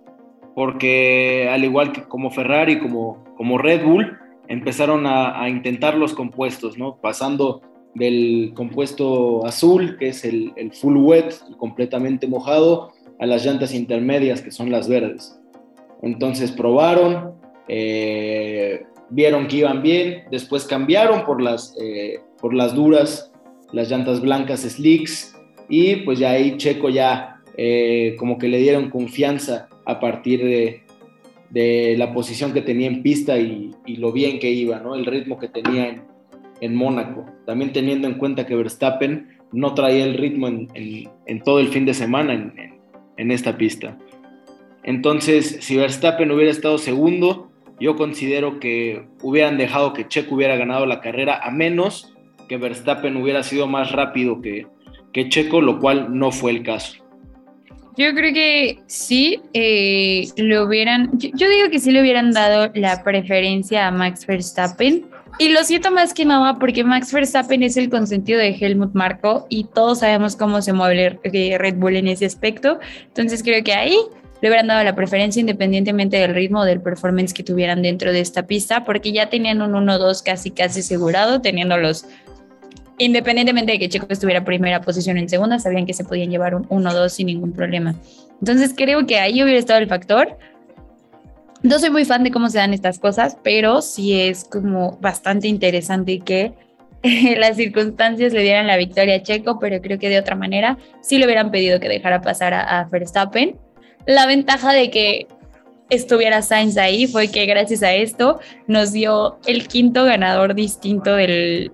porque 0.54 1.48
al 1.50 1.64
igual 1.64 1.92
que 1.92 2.04
como 2.04 2.30
Ferrari, 2.30 2.78
como, 2.78 3.24
como 3.36 3.58
Red 3.58 3.84
Bull, 3.84 4.18
empezaron 4.48 5.06
a, 5.06 5.42
a 5.42 5.48
intentar 5.48 5.96
los 5.96 6.14
compuestos, 6.14 6.78
¿no? 6.78 6.98
Pasando 7.00 7.62
del 7.94 8.52
compuesto 8.54 9.46
azul, 9.46 9.96
que 9.98 10.08
es 10.08 10.24
el, 10.24 10.52
full 10.72 10.96
wet, 10.96 11.34
completamente 11.56 12.26
mojado, 12.26 12.92
a 13.20 13.26
las 13.26 13.44
llantas 13.44 13.72
intermedias, 13.74 14.42
que 14.42 14.50
son 14.50 14.70
las 14.70 14.88
verdes. 14.88 15.38
Entonces 16.02 16.50
probaron, 16.50 17.34
eh, 17.68 18.82
vieron 19.10 19.46
que 19.46 19.58
iban 19.58 19.82
bien, 19.82 20.24
después 20.30 20.64
cambiaron 20.64 21.24
por 21.24 21.40
las, 21.40 21.76
eh, 21.80 22.20
por 22.40 22.52
las 22.52 22.74
duras, 22.74 23.32
las 23.72 23.88
llantas 23.90 24.20
blancas 24.20 24.60
slicks, 24.60 25.36
y 25.68 25.96
pues 25.96 26.18
ya 26.18 26.32
ahí 26.32 26.56
Checo 26.56 26.90
ya 26.90 27.40
eh, 27.56 28.16
como 28.18 28.36
que 28.38 28.48
le 28.48 28.58
dieron 28.58 28.90
confianza 28.90 29.68
a 29.86 30.00
partir 30.00 30.44
de, 30.44 30.82
de, 31.50 31.94
la 31.96 32.12
posición 32.12 32.52
que 32.52 32.62
tenía 32.62 32.88
en 32.88 33.02
pista 33.02 33.38
y, 33.38 33.70
y, 33.86 33.96
lo 33.96 34.12
bien 34.12 34.38
que 34.38 34.50
iba, 34.50 34.80
¿no? 34.80 34.94
el 34.94 35.06
ritmo 35.06 35.38
que 35.38 35.48
tenía 35.48 35.88
en, 35.88 36.02
en 36.64 36.74
Mónaco, 36.74 37.26
también 37.44 37.72
teniendo 37.72 38.08
en 38.08 38.14
cuenta 38.14 38.46
que 38.46 38.56
Verstappen 38.56 39.28
no 39.52 39.74
traía 39.74 40.04
el 40.04 40.14
ritmo 40.14 40.48
en, 40.48 41.42
todo 41.44 41.60
el 41.60 41.68
fin 41.68 41.84
de 41.84 41.92
semana 41.92 42.32
en, 43.16 43.30
esta 43.30 43.56
pista. 43.58 43.98
Entonces, 44.82 45.58
si 45.60 45.76
Verstappen 45.76 46.30
hubiera 46.30 46.50
estado 46.50 46.78
segundo, 46.78 47.50
yo 47.78 47.96
considero 47.96 48.60
que 48.60 49.06
hubieran 49.22 49.58
dejado 49.58 49.92
que 49.92 50.08
Checo 50.08 50.36
hubiera 50.36 50.56
ganado 50.56 50.86
la 50.86 51.00
carrera, 51.00 51.38
a 51.42 51.50
menos 51.50 52.14
que 52.48 52.56
Verstappen 52.56 53.16
hubiera 53.18 53.42
sido 53.42 53.66
más 53.66 53.92
rápido 53.92 54.40
que, 54.40 54.66
Checo, 55.28 55.60
lo 55.60 55.78
cual 55.80 56.18
no 56.18 56.32
fue 56.32 56.50
el 56.50 56.62
caso. 56.62 57.04
Yo 57.96 58.12
creo 58.14 58.34
que 58.34 58.78
sí, 58.86 59.40
eh, 59.52 60.26
lo 60.36 60.64
hubieran, 60.64 61.10
yo, 61.18 61.48
digo 61.48 61.70
que 61.70 61.78
sí 61.78 61.92
le 61.92 62.00
hubieran 62.00 62.32
dado 62.32 62.72
la 62.74 63.04
preferencia 63.04 63.86
a 63.86 63.92
Max 63.92 64.26
Verstappen, 64.26 65.04
y 65.38 65.48
lo 65.48 65.64
siento 65.64 65.90
más 65.90 66.14
que 66.14 66.24
nada 66.24 66.58
porque 66.58 66.84
Max 66.84 67.12
Verstappen 67.12 67.62
es 67.62 67.76
el 67.76 67.90
consentido 67.90 68.38
de 68.38 68.50
Helmut 68.50 68.94
Marko 68.94 69.46
y 69.48 69.64
todos 69.64 70.00
sabemos 70.00 70.36
cómo 70.36 70.62
se 70.62 70.72
mueve 70.72 71.18
eh, 71.24 71.58
Red 71.58 71.76
Bull 71.76 71.96
en 71.96 72.08
ese 72.08 72.26
aspecto. 72.26 72.78
Entonces 73.06 73.42
creo 73.42 73.62
que 73.64 73.72
ahí 73.72 73.96
le 74.40 74.48
hubieran 74.48 74.66
dado 74.66 74.84
la 74.84 74.94
preferencia 74.94 75.40
independientemente 75.40 76.18
del 76.18 76.34
ritmo 76.34 76.60
o 76.60 76.64
del 76.64 76.80
performance 76.80 77.32
que 77.32 77.42
tuvieran 77.42 77.82
dentro 77.82 78.12
de 78.12 78.20
esta 78.20 78.46
pista, 78.46 78.84
porque 78.84 79.12
ya 79.12 79.30
tenían 79.30 79.62
un 79.62 79.72
1-2 79.72 80.22
casi 80.22 80.50
casi 80.50 80.80
asegurado, 80.80 81.40
teniendo 81.40 81.76
los 81.78 82.06
independientemente 82.98 83.72
de 83.72 83.78
que 83.78 83.88
Checo 83.88 84.06
estuviera 84.10 84.38
en 84.38 84.44
primera 84.44 84.80
posición 84.80 85.18
en 85.18 85.28
segunda, 85.28 85.58
sabían 85.58 85.86
que 85.86 85.94
se 85.94 86.04
podían 86.04 86.30
llevar 86.30 86.54
un 86.54 86.64
1-2 86.68 87.08
sin 87.08 87.26
ningún 87.26 87.52
problema. 87.52 87.94
Entonces 88.38 88.72
creo 88.76 89.06
que 89.06 89.18
ahí 89.18 89.42
hubiera 89.42 89.58
estado 89.58 89.80
el 89.80 89.88
factor. 89.88 90.36
No 91.64 91.78
soy 91.78 91.88
muy 91.88 92.04
fan 92.04 92.22
de 92.22 92.30
cómo 92.30 92.50
se 92.50 92.58
dan 92.58 92.74
estas 92.74 92.98
cosas, 92.98 93.38
pero 93.42 93.80
sí 93.80 94.20
es 94.20 94.44
como 94.44 94.98
bastante 95.00 95.48
interesante 95.48 96.20
que 96.20 96.52
las 97.38 97.56
circunstancias 97.56 98.34
le 98.34 98.42
dieran 98.42 98.66
la 98.66 98.76
victoria 98.76 99.16
a 99.16 99.22
Checo, 99.22 99.58
pero 99.58 99.80
creo 99.80 99.98
que 99.98 100.10
de 100.10 100.18
otra 100.18 100.36
manera 100.36 100.76
sí 101.00 101.16
le 101.16 101.24
hubieran 101.24 101.50
pedido 101.50 101.80
que 101.80 101.88
dejara 101.88 102.20
pasar 102.20 102.52
a, 102.52 102.80
a 102.80 102.84
Verstappen. 102.84 103.56
La 104.04 104.26
ventaja 104.26 104.74
de 104.74 104.90
que 104.90 105.26
estuviera 105.88 106.42
Sainz 106.42 106.76
ahí 106.76 107.06
fue 107.06 107.28
que 107.28 107.46
gracias 107.46 107.82
a 107.82 107.94
esto 107.94 108.40
nos 108.66 108.92
dio 108.92 109.38
el 109.46 109.66
quinto 109.66 110.04
ganador 110.04 110.54
distinto 110.54 111.16
del 111.16 111.72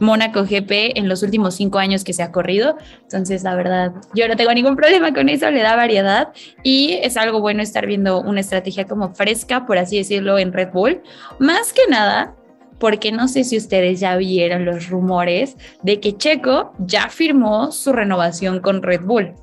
Mónaco 0.00 0.44
GP 0.44 0.98
en 0.98 1.08
los 1.08 1.22
últimos 1.22 1.54
cinco 1.54 1.78
años 1.78 2.02
que 2.04 2.12
se 2.12 2.22
ha 2.22 2.32
corrido. 2.32 2.76
Entonces, 3.02 3.44
la 3.44 3.54
verdad, 3.54 3.92
yo 4.14 4.26
no 4.26 4.36
tengo 4.36 4.52
ningún 4.52 4.76
problema 4.76 5.12
con 5.12 5.28
eso, 5.28 5.50
le 5.50 5.60
da 5.60 5.76
variedad 5.76 6.32
y 6.62 6.98
es 7.02 7.16
algo 7.16 7.40
bueno 7.40 7.62
estar 7.62 7.86
viendo 7.86 8.20
una 8.20 8.40
estrategia 8.40 8.86
como 8.86 9.14
fresca, 9.14 9.66
por 9.66 9.78
así 9.78 9.98
decirlo, 9.98 10.38
en 10.38 10.52
Red 10.52 10.70
Bull. 10.72 11.02
Más 11.38 11.72
que 11.72 11.82
nada, 11.88 12.34
porque 12.78 13.12
no 13.12 13.28
sé 13.28 13.44
si 13.44 13.56
ustedes 13.56 14.00
ya 14.00 14.16
vieron 14.16 14.64
los 14.64 14.88
rumores 14.88 15.56
de 15.82 16.00
que 16.00 16.16
Checo 16.16 16.72
ya 16.78 17.08
firmó 17.08 17.70
su 17.70 17.92
renovación 17.92 18.60
con 18.60 18.82
Red 18.82 19.02
Bull. 19.02 19.34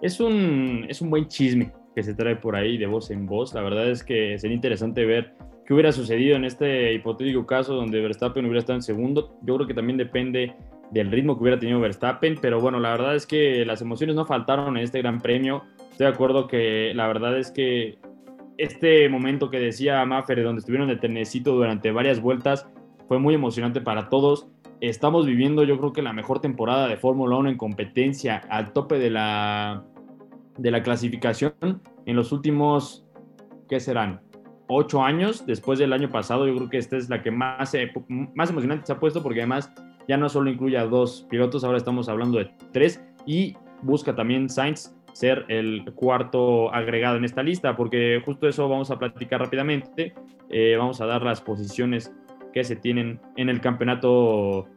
Es 0.00 0.18
un, 0.18 0.86
es 0.88 1.00
un 1.00 1.10
buen 1.10 1.28
chisme 1.28 1.72
que 1.94 2.02
se 2.02 2.14
trae 2.14 2.36
por 2.36 2.56
ahí 2.56 2.78
de 2.78 2.86
voz 2.86 3.10
en 3.10 3.26
voz. 3.26 3.54
La 3.54 3.60
verdad 3.60 3.88
es 3.90 4.02
que 4.02 4.38
sería 4.38 4.56
interesante 4.56 5.04
ver 5.04 5.34
qué 5.66 5.74
hubiera 5.74 5.92
sucedido 5.92 6.36
en 6.36 6.44
este 6.44 6.92
hipotético 6.94 7.46
caso 7.46 7.74
donde 7.74 8.00
Verstappen 8.00 8.44
hubiera 8.44 8.60
estado 8.60 8.76
en 8.76 8.82
segundo. 8.82 9.36
Yo 9.42 9.56
creo 9.56 9.66
que 9.66 9.74
también 9.74 9.96
depende 9.96 10.54
del 10.90 11.10
ritmo 11.10 11.36
que 11.36 11.42
hubiera 11.42 11.58
tenido 11.58 11.80
Verstappen, 11.80 12.36
pero 12.40 12.60
bueno, 12.60 12.78
la 12.78 12.90
verdad 12.90 13.14
es 13.14 13.26
que 13.26 13.64
las 13.64 13.80
emociones 13.80 14.14
no 14.14 14.26
faltaron 14.26 14.76
en 14.76 14.82
este 14.82 14.98
gran 14.98 15.20
premio. 15.20 15.62
Estoy 15.90 16.06
de 16.06 16.12
acuerdo 16.12 16.46
que 16.46 16.92
la 16.94 17.06
verdad 17.06 17.38
es 17.38 17.50
que 17.50 17.98
este 18.58 19.08
momento 19.08 19.50
que 19.50 19.58
decía 19.58 20.04
Maffer, 20.04 20.42
donde 20.42 20.60
estuvieron 20.60 20.88
de 20.88 20.96
tenecito 20.96 21.54
durante 21.54 21.90
varias 21.90 22.20
vueltas, 22.20 22.68
fue 23.08 23.18
muy 23.18 23.34
emocionante 23.34 23.80
para 23.80 24.08
todos. 24.08 24.48
Estamos 24.80 25.26
viviendo, 25.26 25.64
yo 25.64 25.78
creo 25.78 25.92
que 25.92 26.02
la 26.02 26.12
mejor 26.12 26.40
temporada 26.40 26.88
de 26.88 26.96
Fórmula 26.96 27.36
1 27.36 27.50
en 27.50 27.56
competencia 27.56 28.42
al 28.50 28.72
tope 28.72 28.98
de 28.98 29.10
la, 29.10 29.84
de 30.58 30.70
la 30.70 30.82
clasificación 30.82 31.54
en 32.04 32.16
los 32.16 32.32
últimos, 32.32 33.06
¿qué 33.68 33.80
serán? 33.80 34.20
Ocho 34.74 35.02
años 35.02 35.44
después 35.44 35.78
del 35.78 35.92
año 35.92 36.10
pasado. 36.10 36.46
Yo 36.46 36.56
creo 36.56 36.70
que 36.70 36.78
esta 36.78 36.96
es 36.96 37.10
la 37.10 37.22
que 37.22 37.30
más, 37.30 37.74
más 38.34 38.48
emocionante 38.48 38.86
se 38.86 38.92
ha 38.92 38.98
puesto 38.98 39.22
porque 39.22 39.40
además 39.40 39.70
ya 40.08 40.16
no 40.16 40.30
solo 40.30 40.50
incluye 40.50 40.78
a 40.78 40.86
dos 40.86 41.26
pilotos, 41.28 41.62
ahora 41.62 41.76
estamos 41.76 42.08
hablando 42.08 42.38
de 42.38 42.50
tres 42.72 43.04
y 43.26 43.54
busca 43.82 44.14
también 44.14 44.48
Sainz 44.48 44.94
ser 45.12 45.44
el 45.48 45.84
cuarto 45.94 46.72
agregado 46.72 47.18
en 47.18 47.26
esta 47.26 47.42
lista, 47.42 47.76
porque 47.76 48.22
justo 48.24 48.48
eso 48.48 48.66
vamos 48.66 48.90
a 48.90 48.98
platicar 48.98 49.40
rápidamente. 49.40 50.14
Eh, 50.48 50.74
vamos 50.78 51.02
a 51.02 51.06
dar 51.06 51.22
las 51.22 51.42
posiciones 51.42 52.10
que 52.54 52.64
se 52.64 52.74
tienen 52.74 53.20
en 53.36 53.50
el 53.50 53.60
campeonato 53.60 54.68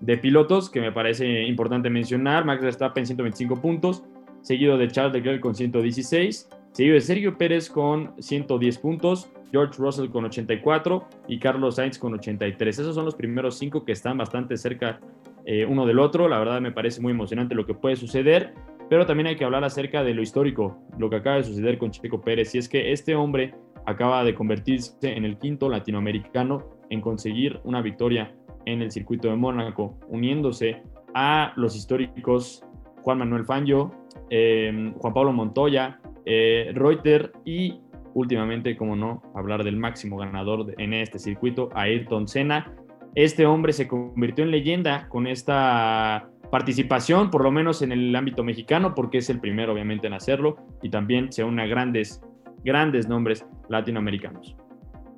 de 0.00 0.18
pilotos, 0.18 0.68
que 0.68 0.80
me 0.80 0.90
parece 0.90 1.44
importante 1.44 1.90
mencionar. 1.90 2.44
Max 2.44 2.60
Verstappen 2.60 3.06
125 3.06 3.62
puntos, 3.62 4.02
seguido 4.42 4.76
de 4.78 4.88
Charles 4.88 5.12
Leclerc 5.14 5.40
con 5.40 5.54
116, 5.54 6.48
seguido 6.78 6.94
de 6.94 7.00
Sergio 7.00 7.36
Pérez 7.36 7.68
con 7.68 8.14
110 8.20 8.78
puntos, 8.78 9.28
George 9.50 9.74
Russell 9.78 10.10
con 10.10 10.26
84 10.26 11.08
y 11.26 11.40
Carlos 11.40 11.74
Sainz 11.74 11.98
con 11.98 12.14
83. 12.14 12.78
Esos 12.78 12.94
son 12.94 13.04
los 13.04 13.16
primeros 13.16 13.58
cinco 13.58 13.84
que 13.84 13.90
están 13.90 14.16
bastante 14.16 14.56
cerca 14.56 15.00
eh, 15.44 15.66
uno 15.66 15.86
del 15.86 15.98
otro. 15.98 16.28
La 16.28 16.38
verdad 16.38 16.60
me 16.60 16.70
parece 16.70 17.00
muy 17.00 17.10
emocionante 17.10 17.56
lo 17.56 17.66
que 17.66 17.74
puede 17.74 17.96
suceder, 17.96 18.54
pero 18.88 19.06
también 19.06 19.26
hay 19.26 19.34
que 19.34 19.44
hablar 19.44 19.64
acerca 19.64 20.04
de 20.04 20.14
lo 20.14 20.22
histórico, 20.22 20.78
lo 20.98 21.10
que 21.10 21.16
acaba 21.16 21.38
de 21.38 21.42
suceder 21.42 21.78
con 21.78 21.90
Checo 21.90 22.20
Pérez. 22.20 22.54
Y 22.54 22.58
es 22.58 22.68
que 22.68 22.92
este 22.92 23.16
hombre 23.16 23.56
acaba 23.84 24.22
de 24.22 24.36
convertirse 24.36 24.94
en 25.02 25.24
el 25.24 25.36
quinto 25.36 25.68
latinoamericano 25.68 26.76
en 26.90 27.00
conseguir 27.00 27.58
una 27.64 27.82
victoria 27.82 28.36
en 28.66 28.82
el 28.82 28.92
circuito 28.92 29.26
de 29.26 29.34
Mónaco, 29.34 29.98
uniéndose 30.06 30.80
a 31.12 31.52
los 31.56 31.74
históricos 31.74 32.62
Juan 33.02 33.18
Manuel 33.18 33.44
Fangio, 33.44 33.90
eh, 34.30 34.92
Juan 34.96 35.14
Pablo 35.14 35.32
Montoya, 35.32 35.98
eh, 36.30 36.72
Reuter 36.74 37.32
y 37.46 37.80
últimamente, 38.12 38.76
como 38.76 38.96
no, 38.96 39.22
hablar 39.34 39.64
del 39.64 39.76
máximo 39.76 40.18
ganador 40.18 40.74
en 40.76 40.92
este 40.92 41.18
circuito, 41.18 41.70
Ayrton 41.74 42.28
Senna. 42.28 42.74
Este 43.14 43.46
hombre 43.46 43.72
se 43.72 43.88
convirtió 43.88 44.44
en 44.44 44.50
leyenda 44.50 45.08
con 45.08 45.26
esta 45.26 46.28
participación, 46.50 47.30
por 47.30 47.42
lo 47.42 47.50
menos 47.50 47.80
en 47.80 47.92
el 47.92 48.14
ámbito 48.14 48.44
mexicano, 48.44 48.94
porque 48.94 49.18
es 49.18 49.30
el 49.30 49.40
primero 49.40 49.72
obviamente 49.72 50.06
en 50.06 50.12
hacerlo 50.12 50.56
y 50.82 50.90
también 50.90 51.32
se 51.32 51.44
une 51.44 51.62
a 51.62 51.66
grandes, 51.66 52.20
grandes 52.62 53.08
nombres 53.08 53.46
latinoamericanos. 53.70 54.54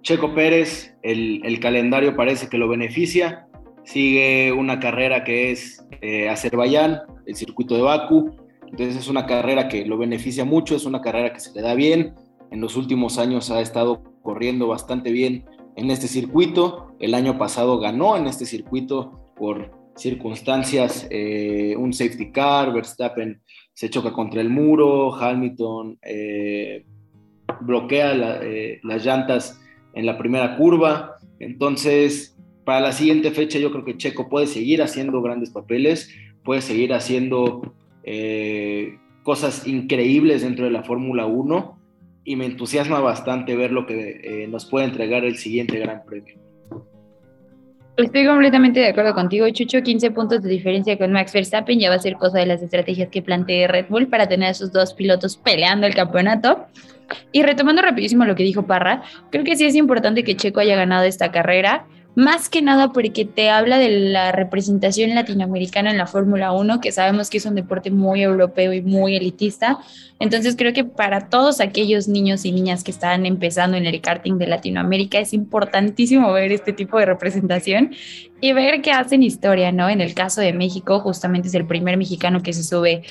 Checo 0.02 0.32
Pérez, 0.32 0.94
el, 1.02 1.58
calendario 1.60 2.14
parece 2.14 2.48
que 2.48 2.56
lo 2.56 2.68
beneficia. 2.68 3.46
Sigue 3.82 4.52
una 4.52 4.78
carrera 4.78 5.24
que 5.24 5.50
es 5.50 5.84
eh, 6.00 6.28
Azerbaiyán, 6.28 7.00
el 7.26 7.34
circuito 7.34 7.74
de 7.74 7.82
Baku. 7.82 8.36
Entonces 8.70 8.96
es 8.96 9.09
una 9.09 9.26
carrera 9.26 9.68
que 9.68 9.85
lo 9.85 9.98
beneficia 9.98 10.44
mucho, 10.44 10.76
es 10.76 10.85
una 10.85 11.00
carrera 11.00 11.33
que 11.33 11.40
se 11.40 11.52
le 11.52 11.62
da 11.62 11.74
bien. 11.74 12.14
En 12.50 12.61
los 12.61 12.76
últimos 12.76 13.18
años 13.18 13.50
ha 13.50 13.61
estado 13.61 14.02
corriendo 14.22 14.68
bastante 14.68 15.12
bien 15.12 15.44
en 15.76 15.90
este 15.90 16.09
circuito. 16.09 16.94
El 16.98 17.14
año 17.14 17.38
pasado 17.38 17.78
ganó 17.78 18.16
en 18.16 18.26
este 18.26 18.46
circuito 18.46 19.33
por 19.37 19.70
circunstancias, 19.96 21.06
eh, 21.11 21.74
un 21.76 21.92
safety 21.92 22.30
car, 22.30 22.72
Verstappen 22.72 23.40
se 23.74 23.90
choca 23.90 24.12
contra 24.12 24.40
el 24.40 24.50
muro, 24.50 25.14
Hamilton 25.14 25.98
eh, 26.02 26.85
bloquea 27.62 28.14
las 28.83 29.04
llantas 29.04 29.61
en 29.94 30.06
la 30.06 30.18
primera 30.18 30.56
curva. 30.56 31.16
Entonces, 31.38 32.37
para 32.64 32.80
la 32.80 32.92
siguiente 32.92 33.30
fecha 33.30 33.59
yo 33.59 33.70
creo 33.70 33.85
que 33.85 33.96
Checo 33.96 34.28
puede 34.28 34.46
seguir 34.46 34.83
haciendo 34.83 35.20
grandes 35.22 35.50
papeles, 35.50 36.14
puede 36.44 36.61
seguir 36.61 36.92
haciendo 36.92 37.74
eh, 38.12 38.98
cosas 39.22 39.68
increíbles 39.68 40.42
dentro 40.42 40.64
de 40.64 40.72
la 40.72 40.82
Fórmula 40.82 41.26
1 41.26 41.78
y 42.24 42.34
me 42.34 42.46
entusiasma 42.46 42.98
bastante 42.98 43.54
ver 43.54 43.70
lo 43.70 43.86
que 43.86 44.20
eh, 44.24 44.48
nos 44.48 44.66
puede 44.66 44.86
entregar 44.86 45.24
el 45.24 45.36
siguiente 45.36 45.78
Gran 45.78 46.02
Premio. 46.04 46.34
Estoy 47.96 48.26
completamente 48.26 48.80
de 48.80 48.88
acuerdo 48.88 49.14
contigo, 49.14 49.48
Chucho. 49.50 49.82
15 49.82 50.10
puntos 50.10 50.42
de 50.42 50.48
diferencia 50.48 50.98
con 50.98 51.12
Max 51.12 51.32
Verstappen 51.32 51.78
ya 51.78 51.88
va 51.88 51.96
a 51.96 51.98
ser 52.00 52.14
cosa 52.14 52.40
de 52.40 52.46
las 52.46 52.62
estrategias 52.62 53.10
que 53.10 53.22
plantee 53.22 53.68
Red 53.68 53.86
Bull 53.88 54.08
para 54.08 54.26
tener 54.26 54.48
a 54.48 54.50
esos 54.50 54.72
dos 54.72 54.92
pilotos 54.94 55.36
peleando 55.36 55.86
el 55.86 55.94
campeonato. 55.94 56.66
Y 57.30 57.44
retomando 57.44 57.80
rapidísimo 57.80 58.24
lo 58.24 58.34
que 58.34 58.42
dijo 58.42 58.66
Parra, 58.66 59.02
creo 59.30 59.44
que 59.44 59.54
sí 59.54 59.66
es 59.66 59.76
importante 59.76 60.24
que 60.24 60.34
Checo 60.34 60.58
haya 60.58 60.74
ganado 60.74 61.04
esta 61.04 61.30
carrera, 61.30 61.86
más 62.20 62.50
que 62.50 62.61
nada 62.61 62.92
porque 62.92 63.24
te 63.24 63.48
habla 63.48 63.78
de 63.78 63.88
la 63.88 64.30
representación 64.30 65.14
latinoamericana 65.14 65.90
en 65.90 65.96
la 65.96 66.06
Fórmula 66.06 66.52
1, 66.52 66.80
que 66.80 66.92
sabemos 66.92 67.30
que 67.30 67.38
es 67.38 67.46
un 67.46 67.54
deporte 67.54 67.90
muy 67.90 68.22
europeo 68.22 68.72
y 68.74 68.83
muy 68.83 69.16
elitista. 69.16 69.78
Entonces 70.18 70.54
creo 70.56 70.74
que 70.74 70.85
para 70.85 71.30
todos 71.30 71.61
aquellos 71.61 72.09
niños 72.09 72.44
y 72.44 72.52
niñas 72.52 72.85
que 72.85 72.90
están 72.90 73.24
empezando 73.24 73.78
en 73.78 73.87
el 73.87 74.00
karting 74.02 74.37
de 74.37 74.46
Latinoamérica 74.46 75.18
es 75.18 75.33
importantísimo 75.33 76.30
ver 76.33 76.52
este 76.52 76.74
tipo 76.74 76.98
de 76.98 77.06
representación 77.06 77.94
y 78.40 78.52
ver 78.52 78.83
que 78.83 78.92
hacen 78.92 79.22
historia, 79.22 79.72
¿no? 79.72 79.88
En 79.88 80.02
el 80.02 80.12
caso 80.12 80.42
de 80.42 80.52
México, 80.52 81.00
justamente 81.00 81.48
es 81.48 81.54
el 81.54 81.66
primer 81.66 81.96
mexicano 81.96 82.42
que 82.42 82.52
se 82.52 82.62
sube 82.62 83.02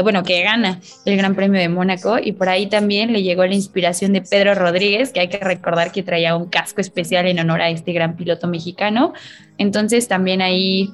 bueno, 0.00 0.22
que 0.22 0.42
gana 0.42 0.80
el 1.04 1.16
Gran 1.18 1.34
Premio 1.34 1.60
de 1.60 1.68
Mónaco 1.68 2.18
y 2.18 2.32
por 2.32 2.48
ahí 2.48 2.66
también 2.66 3.12
le 3.12 3.22
llegó 3.22 3.44
la 3.44 3.54
inspiración 3.54 4.14
de 4.14 4.22
Pedro 4.22 4.54
Rodríguez, 4.54 5.12
que 5.12 5.20
hay 5.20 5.28
que 5.28 5.38
recordar 5.38 5.92
que 5.92 6.02
traía 6.02 6.34
un 6.34 6.48
casco 6.48 6.80
especial 6.80 7.26
en 7.26 7.38
honor 7.38 7.60
a 7.60 7.68
este 7.68 7.92
gran 7.92 8.16
piloto 8.16 8.48
mexicano. 8.48 9.12
Entonces 9.58 10.08
también 10.08 10.40
ahí 10.40 10.90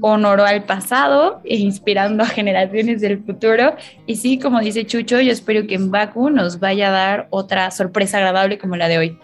honoró 0.00 0.44
al 0.44 0.64
pasado 0.64 1.42
e 1.44 1.56
inspirando 1.56 2.22
a 2.22 2.26
generaciones 2.26 3.02
del 3.02 3.22
futuro. 3.22 3.76
Y 4.06 4.16
sí, 4.16 4.38
como 4.38 4.60
dice 4.60 4.86
Chucho, 4.86 5.20
yo 5.20 5.30
espero 5.30 5.66
que 5.66 5.74
en 5.74 5.90
Baku 5.90 6.30
nos 6.30 6.58
vaya 6.58 6.88
a 6.88 6.92
dar 6.92 7.26
otra 7.30 7.70
sorpresa 7.70 8.16
agradable 8.16 8.58
como 8.58 8.76
la 8.76 8.88
de 8.88 8.98
hoy. 8.98 9.18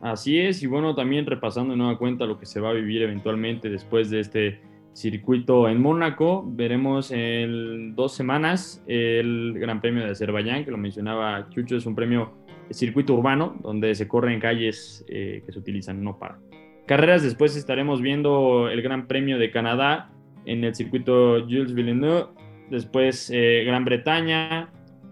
Así 0.00 0.40
es, 0.40 0.62
y 0.62 0.66
bueno, 0.66 0.96
también 0.96 1.26
repasando 1.26 1.72
de 1.72 1.76
nueva 1.76 1.96
cuenta 1.96 2.26
lo 2.26 2.36
que 2.36 2.46
se 2.46 2.58
va 2.58 2.70
a 2.70 2.72
vivir 2.72 3.02
eventualmente 3.02 3.68
después 3.68 4.10
de 4.10 4.20
este 4.20 4.71
circuito 4.92 5.68
en 5.68 5.80
Mónaco. 5.80 6.44
Veremos 6.46 7.10
en 7.10 7.94
dos 7.94 8.14
semanas 8.14 8.82
el 8.86 9.54
Gran 9.58 9.80
Premio 9.80 10.04
de 10.04 10.10
Azerbaiyán, 10.10 10.64
que 10.64 10.70
lo 10.70 10.78
mencionaba 10.78 11.48
Chucho, 11.50 11.76
es 11.76 11.86
un 11.86 11.94
premio 11.94 12.32
circuito 12.70 13.14
urbano 13.14 13.56
donde 13.62 13.94
se 13.94 14.08
corren 14.08 14.40
calles 14.40 15.04
eh, 15.08 15.42
que 15.44 15.52
se 15.52 15.58
utilizan 15.58 16.02
no 16.02 16.18
para 16.18 16.38
carreras. 16.86 17.22
Después 17.22 17.56
estaremos 17.56 18.00
viendo 18.00 18.68
el 18.68 18.82
Gran 18.82 19.06
Premio 19.06 19.38
de 19.38 19.50
Canadá 19.50 20.10
en 20.44 20.64
el 20.64 20.74
circuito 20.74 21.40
Jules 21.42 21.74
Villeneuve. 21.74 22.26
Después 22.70 23.30
eh, 23.32 23.64
Gran 23.66 23.84
Bretaña 23.84 24.70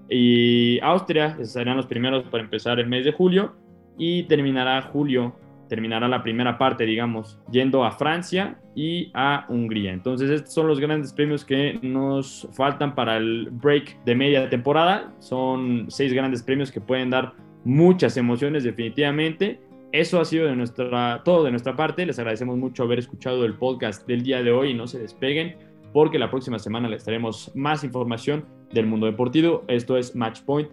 y 0.08 0.80
Austria 0.80 1.36
serán 1.44 1.76
los 1.76 1.86
primeros 1.86 2.24
para 2.24 2.42
empezar 2.42 2.80
el 2.80 2.86
mes 2.86 3.04
de 3.04 3.12
julio 3.12 3.54
y 3.98 4.24
terminará 4.24 4.80
julio 4.82 5.36
terminará 5.70 6.08
la 6.08 6.22
primera 6.22 6.58
parte, 6.58 6.84
digamos, 6.84 7.38
yendo 7.50 7.84
a 7.84 7.92
Francia 7.92 8.58
y 8.74 9.10
a 9.14 9.46
Hungría. 9.48 9.92
Entonces, 9.92 10.28
estos 10.28 10.52
son 10.52 10.66
los 10.66 10.80
grandes 10.80 11.12
premios 11.12 11.44
que 11.44 11.78
nos 11.80 12.48
faltan 12.52 12.96
para 12.96 13.16
el 13.16 13.48
break 13.52 14.04
de 14.04 14.16
media 14.16 14.50
temporada. 14.50 15.14
Son 15.20 15.86
seis 15.88 16.12
grandes 16.12 16.42
premios 16.42 16.72
que 16.72 16.80
pueden 16.80 17.08
dar 17.10 17.34
muchas 17.64 18.16
emociones 18.16 18.64
definitivamente. 18.64 19.60
Eso 19.92 20.20
ha 20.20 20.24
sido 20.24 20.46
de 20.46 20.56
nuestra, 20.56 21.22
todo 21.24 21.44
de 21.44 21.52
nuestra 21.52 21.76
parte. 21.76 22.04
Les 22.04 22.18
agradecemos 22.18 22.58
mucho 22.58 22.82
haber 22.82 22.98
escuchado 22.98 23.44
el 23.44 23.54
podcast 23.54 24.06
del 24.08 24.24
día 24.24 24.42
de 24.42 24.50
hoy 24.50 24.70
y 24.70 24.74
no 24.74 24.88
se 24.88 24.98
despeguen 24.98 25.54
porque 25.92 26.18
la 26.18 26.30
próxima 26.30 26.58
semana 26.58 26.88
les 26.88 27.04
traeremos 27.04 27.52
más 27.54 27.84
información 27.84 28.44
del 28.72 28.86
mundo 28.86 29.06
deportivo. 29.06 29.62
Esto 29.68 29.96
es 29.96 30.16
Match 30.16 30.40
Point, 30.42 30.68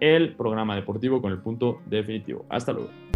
el 0.00 0.34
programa 0.34 0.76
deportivo 0.76 1.22
con 1.22 1.32
el 1.32 1.38
punto 1.38 1.80
definitivo. 1.86 2.44
Hasta 2.50 2.72
luego. 2.72 3.11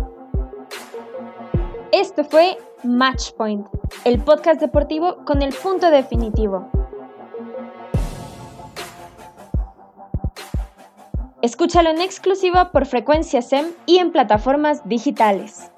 Esto 2.16 2.30
fue 2.30 2.56
Match 2.82 3.32
Point, 3.32 3.66
el 4.06 4.18
podcast 4.20 4.58
deportivo 4.58 5.18
con 5.26 5.42
el 5.42 5.52
punto 5.52 5.90
definitivo. 5.90 6.70
Escúchalo 11.42 11.90
en 11.90 12.00
exclusiva 12.00 12.72
por 12.72 12.86
frecuencia 12.86 13.42
SEM 13.42 13.66
y 13.84 13.98
en 13.98 14.12
plataformas 14.12 14.88
digitales. 14.88 15.70